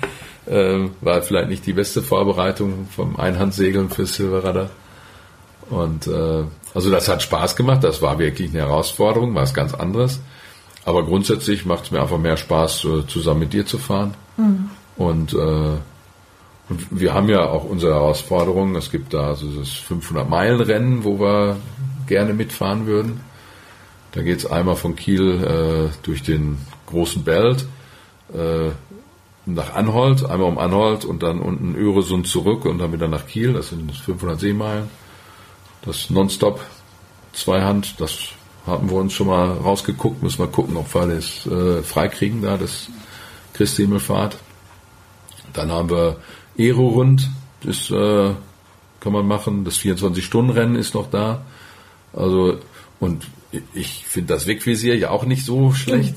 Ähm, 0.49 0.93
war 1.03 1.21
vielleicht 1.21 1.51
nicht 1.51 1.67
die 1.67 1.75
beste 1.75 2.01
Vorbereitung 2.01 2.89
vom 2.97 3.21
Einhandsegeln 3.21 3.91
für 3.91 4.07
Silverradar. 4.07 4.71
Und 5.69 6.07
äh, 6.07 6.45
also 6.73 6.91
das 6.91 7.09
hat 7.09 7.23
Spaß 7.23 7.57
gemacht, 7.57 7.85
das 7.85 8.01
war 8.01 8.19
wirklich 8.19 8.53
eine 8.53 8.61
Herausforderung, 8.61 9.35
war 9.35 9.43
was 9.43 9.53
ganz 9.53 9.75
anderes. 9.75 10.19
Aber 10.85 11.05
grundsätzlich 11.05 11.65
macht 11.65 11.85
es 11.85 11.91
mir 11.91 12.01
einfach 12.01 12.19
mehr 12.19 12.37
Spaß, 12.37 12.85
äh, 12.85 13.07
zusammen 13.07 13.41
mit 13.41 13.53
dir 13.53 13.67
zu 13.67 13.79
fahren. 13.79 14.15
Und, 14.97 15.33
äh, 15.33 15.77
und 16.69 16.87
wir 16.91 17.15
haben 17.15 17.29
ja 17.29 17.45
auch 17.49 17.65
unsere 17.65 17.95
Herausforderungen. 17.95 18.75
Es 18.77 18.91
gibt 18.91 19.15
da 19.15 19.29
also 19.29 19.47
das 19.49 19.69
500-Meilen-Rennen, 19.69 21.05
wo 21.05 21.21
wir 21.21 21.57
gerne 22.07 22.35
mitfahren 22.35 22.87
würden. 22.87 23.21
Da 24.13 24.23
geht 24.23 24.39
es 24.39 24.47
einmal 24.47 24.77
von 24.77 24.97
Kiel 24.97 25.43
äh, 25.43 25.97
durch 26.03 26.23
den 26.23 26.59
großen 26.87 27.25
Belt 27.25 27.67
äh, 28.35 28.71
nach 29.47 29.75
Anholt, 29.75 30.25
einmal 30.25 30.49
um 30.49 30.59
Anholt 30.59 31.05
und 31.05 31.23
dann 31.23 31.41
unten 31.41 31.75
Öresund 31.75 32.27
zurück 32.27 32.65
und 32.65 32.79
dann 32.79 32.93
wieder 32.93 33.09
nach 33.09 33.27
Kiel. 33.27 33.55
Das 33.55 33.71
sind 33.71 33.91
500 33.91 34.39
Seemeilen. 34.39 34.89
Das 35.85 36.11
Nonstop 36.11 36.61
Zweihand, 37.33 38.01
das 38.01 38.29
haben 38.67 38.91
wir 38.91 38.97
uns 38.97 39.13
schon 39.13 39.27
mal 39.27 39.53
rausgeguckt. 39.53 40.23
Müssen 40.23 40.39
wir 40.39 40.49
gucken, 40.49 40.77
ob 40.77 40.95
wir 40.95 41.07
das 41.07 41.47
äh, 41.47 41.83
freikriegen 41.83 42.43
da, 42.43 42.57
das 42.57 42.89
Christi 43.55 43.83
Himmelfahrt. 43.83 44.39
Dann 45.53 45.71
haben 45.71 45.91
wir 45.91 46.17
Aero-Rund, 46.59 47.29
das 47.63 47.91
äh, 47.91 48.35
kann 49.01 49.13
man 49.13 49.27
machen. 49.27 49.65
Das 49.65 49.79
24-Stunden-Rennen 49.79 50.77
ist 50.77 50.95
noch 50.95 51.11
da. 51.11 51.43
Also, 52.13 52.59
und 53.01 53.27
ich 53.75 54.07
finde 54.07 54.35
das 54.35 54.47
Wegvisier 54.47 54.97
ja 54.97 55.11
auch 55.11 55.25
nicht 55.25 55.45
so 55.45 55.73
schlecht. 55.73 56.15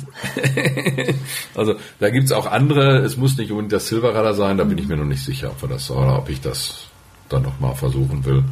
also, 1.55 1.75
da 1.99 2.09
gibt's 2.09 2.31
auch 2.31 2.45
andere. 2.45 2.99
Es 2.99 3.17
muss 3.17 3.37
nicht 3.37 3.51
unbedingt 3.51 3.73
das 3.73 3.87
Silverradar 3.87 4.33
sein. 4.33 4.57
Da 4.57 4.63
bin 4.63 4.77
ich 4.77 4.87
mir 4.87 4.97
noch 4.97 5.05
nicht 5.05 5.23
sicher, 5.23 5.49
ob 5.49 5.61
wir 5.61 5.69
das 5.69 5.89
oder 5.91 6.17
ob 6.17 6.29
ich 6.29 6.41
das 6.41 6.85
dann 7.27 7.43
noch 7.43 7.59
mal 7.59 7.73
versuchen 7.73 8.23
will. 8.25 8.43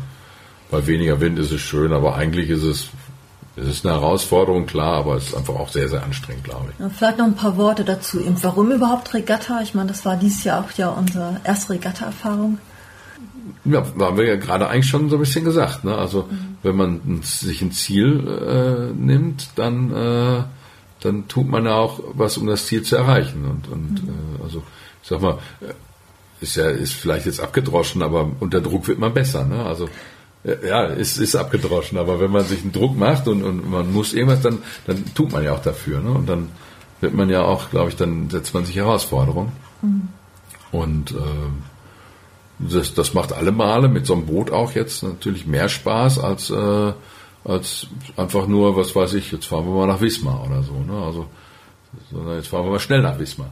Bei 0.71 0.85
weniger 0.87 1.21
Wind 1.21 1.37
ist 1.37 1.51
es 1.51 1.61
schön, 1.61 1.93
aber 1.93 2.15
eigentlich 2.15 2.49
ist 2.49 2.63
es, 2.63 2.89
es 3.55 3.67
ist 3.67 3.85
eine 3.85 3.93
Herausforderung, 3.93 4.65
klar, 4.65 4.97
aber 4.97 5.15
es 5.15 5.27
ist 5.27 5.35
einfach 5.35 5.53
auch 5.55 5.69
sehr, 5.69 5.87
sehr 5.87 6.03
anstrengend, 6.03 6.43
glaube 6.43 6.69
ich. 6.71 6.79
Ja, 6.79 6.89
vielleicht 6.89 7.19
noch 7.19 7.25
ein 7.25 7.35
paar 7.35 7.55
Worte 7.55 7.83
dazu. 7.83 8.19
Eben, 8.19 8.41
warum 8.41 8.71
überhaupt 8.71 9.13
Regatta? 9.13 9.61
Ich 9.61 9.75
meine, 9.75 9.89
das 9.89 10.05
war 10.05 10.17
dieses 10.17 10.43
Jahr 10.43 10.63
auch 10.63 10.71
ja 10.71 10.89
unsere 10.89 11.39
erste 11.43 11.73
Regatta-Erfahrung. 11.73 12.57
Ja, 13.65 13.83
haben 13.99 14.17
wir 14.17 14.25
ja 14.25 14.35
gerade 14.37 14.67
eigentlich 14.67 14.89
schon 14.89 15.09
so 15.09 15.17
ein 15.17 15.19
bisschen 15.19 15.45
gesagt. 15.45 15.83
Ne? 15.83 15.95
Also 15.95 16.27
wenn 16.63 16.75
man 16.75 17.21
sich 17.21 17.61
ein 17.61 17.71
Ziel 17.71 18.27
äh, 18.27 18.93
nimmt, 18.99 19.49
dann, 19.55 19.91
äh, 19.91 20.43
dann 21.01 21.27
tut 21.27 21.47
man 21.47 21.65
ja 21.65 21.75
auch 21.75 21.99
was, 22.13 22.37
um 22.37 22.47
das 22.47 22.65
Ziel 22.65 22.81
zu 22.81 22.95
erreichen. 22.95 23.45
Und, 23.45 23.71
und 23.71 23.99
äh, 23.99 24.43
also 24.43 24.63
ich 25.01 25.09
sag 25.09 25.21
mal, 25.21 25.37
äh, 25.61 25.73
ist 26.41 26.55
ja 26.55 26.69
ist 26.69 26.93
vielleicht 26.93 27.25
jetzt 27.25 27.39
abgedroschen, 27.39 28.01
aber 28.01 28.29
unter 28.39 28.61
Druck 28.61 28.87
wird 28.87 28.99
man 28.99 29.13
besser. 29.13 29.45
Ne? 29.45 29.63
Also 29.63 29.87
ja, 30.43 30.87
es 30.87 31.17
ist 31.17 31.35
abgedroschen, 31.35 31.97
aber 31.97 32.19
wenn 32.19 32.31
man 32.31 32.43
sich 32.43 32.61
einen 32.61 32.73
Druck 32.73 32.97
macht 32.97 33.27
und, 33.27 33.43
und 33.43 33.69
man 33.69 33.91
muss 33.93 34.13
irgendwas, 34.13 34.41
dann, 34.41 34.59
dann 34.85 35.13
tut 35.13 35.31
man 35.31 35.43
ja 35.43 35.53
auch 35.53 35.61
dafür. 35.61 36.01
Ne? 36.01 36.11
Und 36.11 36.27
dann 36.27 36.49
wird 36.99 37.13
man 37.13 37.29
ja 37.29 37.43
auch, 37.43 37.69
glaube 37.69 37.89
ich, 37.89 37.95
dann 37.95 38.29
setzt 38.29 38.53
man 38.53 38.65
sich 38.65 38.75
Herausforderungen. 38.75 39.51
Und 40.71 41.11
ähm, 41.11 41.63
das, 42.59 42.93
das 42.93 43.13
macht 43.13 43.33
alle 43.33 43.51
Male 43.51 43.87
mit 43.87 44.05
so 44.05 44.13
einem 44.13 44.25
Boot 44.25 44.51
auch 44.51 44.73
jetzt 44.73 45.03
natürlich 45.03 45.45
mehr 45.45 45.69
Spaß 45.69 46.19
als, 46.19 46.49
äh, 46.49 46.93
als 47.43 47.87
einfach 48.17 48.47
nur, 48.47 48.75
was 48.75 48.95
weiß 48.95 49.13
ich, 49.13 49.31
jetzt 49.31 49.45
fahren 49.45 49.65
wir 49.65 49.73
mal 49.73 49.87
nach 49.87 50.01
Wismar 50.01 50.45
oder 50.45 50.63
so. 50.63 50.73
Ne? 50.73 51.05
Also, 51.05 51.27
sondern 52.11 52.37
jetzt 52.37 52.47
fahren 52.47 52.65
wir 52.65 52.71
mal 52.71 52.79
schnell 52.79 53.01
nach 53.01 53.19
Wismar. 53.19 53.51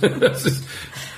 das 0.20 0.46
ist, 0.46 0.64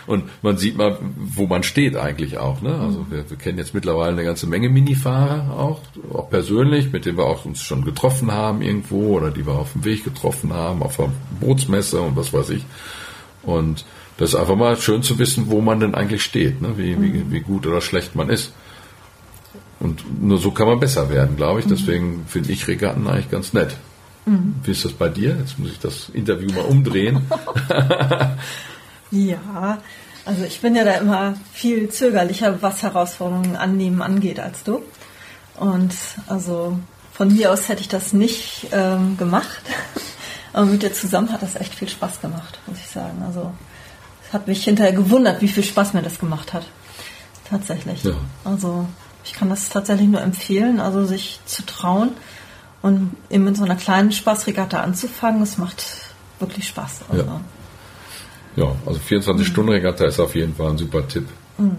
und 0.06 0.24
man 0.42 0.56
sieht 0.56 0.76
mal, 0.76 0.98
wo 1.16 1.46
man 1.46 1.62
steht 1.62 1.96
eigentlich 1.96 2.38
auch. 2.38 2.60
Ne? 2.62 2.74
Also 2.74 3.06
wir, 3.10 3.28
wir 3.28 3.36
kennen 3.36 3.58
jetzt 3.58 3.74
mittlerweile 3.74 4.12
eine 4.12 4.24
ganze 4.24 4.46
Menge 4.46 4.68
Minifahrer 4.68 5.56
auch, 5.56 5.80
auch 6.12 6.28
persönlich, 6.30 6.92
mit 6.92 7.06
denen 7.06 7.18
wir 7.18 7.26
auch 7.26 7.44
uns 7.44 7.60
schon 7.60 7.84
getroffen 7.84 8.32
haben 8.32 8.62
irgendwo 8.62 9.16
oder 9.16 9.30
die 9.30 9.46
wir 9.46 9.54
auf 9.54 9.72
dem 9.72 9.84
Weg 9.84 10.04
getroffen 10.04 10.52
haben, 10.52 10.82
auf 10.82 10.96
der 10.96 11.10
Bootsmesse 11.40 12.00
und 12.00 12.16
was 12.16 12.32
weiß 12.32 12.50
ich. 12.50 12.64
Und 13.42 13.84
das 14.16 14.30
ist 14.30 14.34
einfach 14.36 14.56
mal 14.56 14.76
schön 14.76 15.02
zu 15.02 15.18
wissen, 15.18 15.46
wo 15.48 15.60
man 15.60 15.80
denn 15.80 15.94
eigentlich 15.94 16.22
steht, 16.22 16.60
ne? 16.62 16.76
wie, 16.76 17.00
wie, 17.00 17.30
wie 17.30 17.40
gut 17.40 17.66
oder 17.66 17.80
schlecht 17.80 18.14
man 18.14 18.28
ist. 18.28 18.52
Und 19.80 20.22
nur 20.22 20.38
so 20.38 20.52
kann 20.52 20.68
man 20.68 20.78
besser 20.78 21.10
werden, 21.10 21.36
glaube 21.36 21.58
ich. 21.58 21.66
Deswegen 21.66 22.24
finde 22.28 22.52
ich 22.52 22.68
Regatten 22.68 23.08
eigentlich 23.08 23.30
ganz 23.30 23.52
nett. 23.52 23.76
Wie 24.62 24.70
ist 24.70 24.84
das 24.84 24.92
bei 24.92 25.08
dir? 25.08 25.36
Jetzt 25.40 25.58
muss 25.58 25.72
ich 25.72 25.80
das 25.80 26.08
Interview 26.10 26.52
mal 26.52 26.64
umdrehen. 26.64 27.22
Ja, 29.12 29.78
also 30.24 30.44
ich 30.44 30.60
bin 30.60 30.74
ja 30.74 30.84
da 30.84 30.94
immer 30.94 31.34
viel 31.52 31.90
zögerlicher, 31.90 32.62
was 32.62 32.82
Herausforderungen 32.82 33.56
annehmen 33.56 34.02
angeht, 34.02 34.40
als 34.40 34.64
du. 34.64 34.82
Und 35.56 35.94
also 36.26 36.78
von 37.12 37.28
mir 37.28 37.52
aus 37.52 37.68
hätte 37.68 37.82
ich 37.82 37.88
das 37.88 38.12
nicht 38.12 38.68
ähm, 38.72 39.16
gemacht. 39.18 39.62
Aber 40.54 40.66
mit 40.66 40.82
dir 40.82 40.92
zusammen 40.92 41.30
hat 41.30 41.42
das 41.42 41.56
echt 41.56 41.74
viel 41.74 41.88
Spaß 41.88 42.20
gemacht, 42.20 42.58
muss 42.66 42.78
ich 42.78 42.88
sagen. 42.88 43.22
Also 43.26 43.52
es 44.26 44.32
hat 44.32 44.48
mich 44.48 44.64
hinterher 44.64 44.92
gewundert, 44.92 45.40
wie 45.40 45.48
viel 45.48 45.62
Spaß 45.62 45.92
mir 45.92 46.02
das 46.02 46.18
gemacht 46.18 46.52
hat. 46.52 46.66
Tatsächlich. 47.48 48.02
Ja. 48.02 48.14
Also 48.44 48.86
ich 49.24 49.34
kann 49.34 49.50
das 49.50 49.68
tatsächlich 49.68 50.08
nur 50.08 50.22
empfehlen, 50.22 50.80
also 50.80 51.04
sich 51.04 51.40
zu 51.44 51.64
trauen 51.66 52.10
und 52.80 53.14
eben 53.30 53.46
in 53.46 53.54
so 53.54 53.64
einer 53.64 53.76
kleinen 53.76 54.12
Spaßregatta 54.12 54.80
anzufangen. 54.80 55.42
Es 55.42 55.58
macht 55.58 55.84
wirklich 56.38 56.66
Spaß. 56.68 57.00
Also. 57.10 57.24
Ja. 57.24 57.40
Ja, 58.56 58.72
also 58.86 59.00
24-Stunden-Regatta 59.00 60.04
ist 60.04 60.20
auf 60.20 60.34
jeden 60.34 60.54
Fall 60.54 60.70
ein 60.70 60.78
super 60.78 61.06
Tipp. 61.08 61.26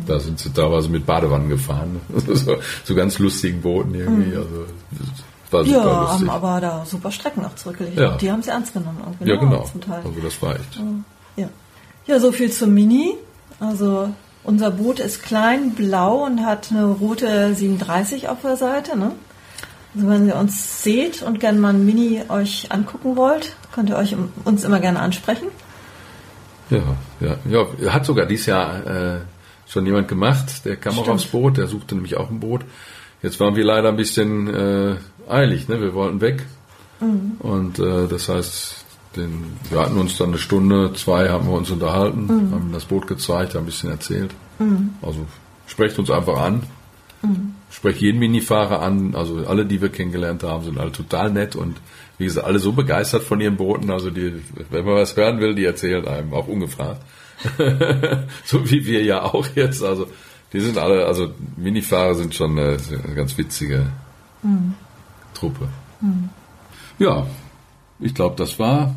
Da 0.08 0.20
sind 0.20 0.40
sie 0.40 0.50
teilweise 0.54 0.88
mit 0.88 1.06
Badewannen 1.06 1.50
gefahren. 1.50 2.00
so, 2.28 2.56
so 2.86 2.96
ganz 2.96 3.20
lustigen 3.20 3.62
Booten 3.62 3.94
irgendwie. 3.96 4.36
Also, 4.36 4.66
das 4.92 5.52
war 5.52 5.66
super 5.66 5.78
Ja, 5.78 6.02
lustig. 6.02 6.20
haben 6.22 6.30
aber 6.30 6.62
da 6.62 6.86
super 6.86 7.12
Strecken 7.12 7.44
auch 7.46 7.56
zurückgelegt. 7.56 7.98
Ja. 8.00 8.16
Die 8.16 8.32
haben 8.32 8.42
sie 8.42 8.52
ernst 8.52 8.74
genommen. 8.74 9.00
Auch, 9.02 9.26
ja, 9.26 9.36
genau. 9.36 9.62
Also 9.88 10.12
das 10.24 10.42
war 10.42 10.56
echt. 10.56 10.80
Ja. 11.36 11.50
ja, 12.06 12.20
so 12.20 12.32
viel 12.32 12.50
zum 12.52 12.74
Mini. 12.74 13.16
Also 13.60 14.10
Unser 14.46 14.72
Boot 14.72 15.00
ist 15.00 15.22
klein, 15.24 15.72
blau 15.72 16.24
und 16.26 16.46
hat 16.46 16.70
eine 16.72 16.86
rote 16.86 17.54
37 17.54 18.30
auf 18.30 18.42
der 18.42 18.56
Seite. 18.58 18.98
Ne? 18.98 19.12
Also 19.96 20.08
wenn 20.08 20.28
ihr 20.28 20.36
uns 20.36 20.84
seht 20.84 21.24
und 21.24 21.40
gerne 21.40 21.60
mal 21.60 21.74
ein 21.74 21.86
Mini 21.86 22.22
euch 22.30 22.72
angucken 22.72 23.16
wollt, 23.18 23.56
könnt 23.74 23.90
ihr 23.90 23.98
euch 23.98 24.16
uns 24.46 24.64
immer 24.64 24.80
gerne 24.80 25.00
ansprechen. 25.00 25.48
Ja, 26.78 27.38
ja, 27.50 27.66
ja. 27.80 27.94
Hat 27.94 28.06
sogar 28.06 28.26
dieses 28.26 28.48
Jahr 28.48 28.86
äh, 28.86 29.20
schon 29.68 29.86
jemand 29.86 30.08
gemacht, 30.08 30.66
der 30.66 30.76
kam 30.76 30.98
auch 31.00 31.08
aufs 31.08 31.26
Boot, 31.26 31.58
der 31.58 31.68
suchte 31.68 31.96
nämlich 31.96 32.18
auch 32.18 32.30
ein 32.30 32.40
Boot. 32.40 32.62
Jetzt 33.22 33.40
waren 33.40 33.56
wir 33.56 33.64
leider 33.64 33.90
ein 33.90 33.96
bisschen 33.96 34.54
äh, 34.54 34.96
eilig, 35.30 35.68
ne? 35.68 35.82
Wir 35.82 35.94
wollten 35.94 36.22
weg. 36.22 36.46
Mhm. 37.00 37.38
Und 37.40 37.80
äh, 37.80 38.08
das 38.08 38.30
heißt, 38.30 38.84
den, 39.16 39.58
wir 39.70 39.80
hatten 39.80 39.98
uns 39.98 40.18
dann 40.18 40.30
eine 40.30 40.38
Stunde, 40.38 40.94
zwei 40.94 41.30
haben 41.30 41.48
wir 41.48 41.54
uns 41.54 41.72
unterhalten, 41.72 42.26
mhm. 42.26 42.54
haben 42.54 42.72
das 42.74 42.86
Boot 42.86 43.08
gezeigt, 43.08 43.56
haben 43.56 43.64
ein 43.64 43.68
bisschen 43.68 43.92
erzählt. 43.92 44.32
Mhm. 44.60 44.96
Also 45.02 45.26
sprecht 45.68 45.98
uns 46.00 46.10
einfach 46.10 46.40
an. 46.42 46.64
Mhm. 47.22 47.56
Sprecht 47.70 48.02
jeden 48.02 48.20
Minifahrer 48.20 48.82
an. 48.82 49.16
Also 49.16 49.46
alle, 49.48 49.66
die 49.66 49.82
wir 49.82 49.90
kennengelernt 49.90 50.44
haben, 50.44 50.66
sind 50.66 50.78
alle 50.78 50.92
total 50.92 51.32
nett 51.32 51.56
und 51.56 51.78
wie 52.24 52.28
gesagt, 52.28 52.48
alle 52.48 52.60
so 52.60 52.72
begeistert 52.72 53.24
von 53.24 53.42
ihren 53.42 53.58
Booten. 53.58 53.92
Also 53.92 54.10
die, 54.10 54.42
wenn 54.70 54.86
man 54.86 54.96
was 54.96 55.18
hören 55.18 55.42
will, 55.42 55.56
die 55.56 55.66
erzählen 55.66 56.08
einem, 56.08 56.34
auch 56.34 56.48
ungefragt. 56.48 57.02
so 58.46 58.72
wie 58.72 58.86
wir 58.86 59.04
ja 59.04 59.24
auch 59.24 59.46
jetzt. 59.56 59.84
Also 59.84 60.08
die 60.54 60.62
sind 60.62 60.78
alle, 60.78 61.06
also 61.06 61.34
Minifahrer 61.58 62.16
sind 62.16 62.34
schon 62.34 62.58
eine, 62.58 62.78
ganz 63.14 63.38
witzige 63.38 63.92
mhm. 64.42 64.76
Truppe. 65.34 65.68
Mhm. 66.00 66.30
Ja, 66.98 67.28
ich 68.00 68.16
glaube, 68.16 68.38
das 68.38 68.58
war 68.58 68.96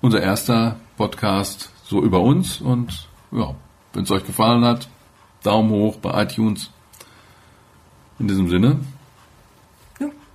unser 0.00 0.22
erster 0.22 0.76
Podcast 0.96 1.70
so 1.84 2.02
über 2.02 2.20
uns 2.20 2.62
und 2.62 3.06
ja, 3.32 3.54
wenn 3.92 4.04
es 4.04 4.10
euch 4.10 4.24
gefallen 4.24 4.64
hat, 4.64 4.88
Daumen 5.42 5.70
hoch 5.70 5.98
bei 5.98 6.22
iTunes. 6.22 6.70
In 8.18 8.28
diesem 8.28 8.48
Sinne. 8.48 8.78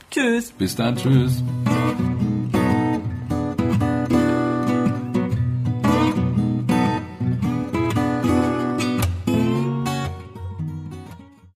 Tschüss. 0.09 0.51
Bis 0.51 0.75
dann, 0.75 0.95
tschüss. 0.95 1.43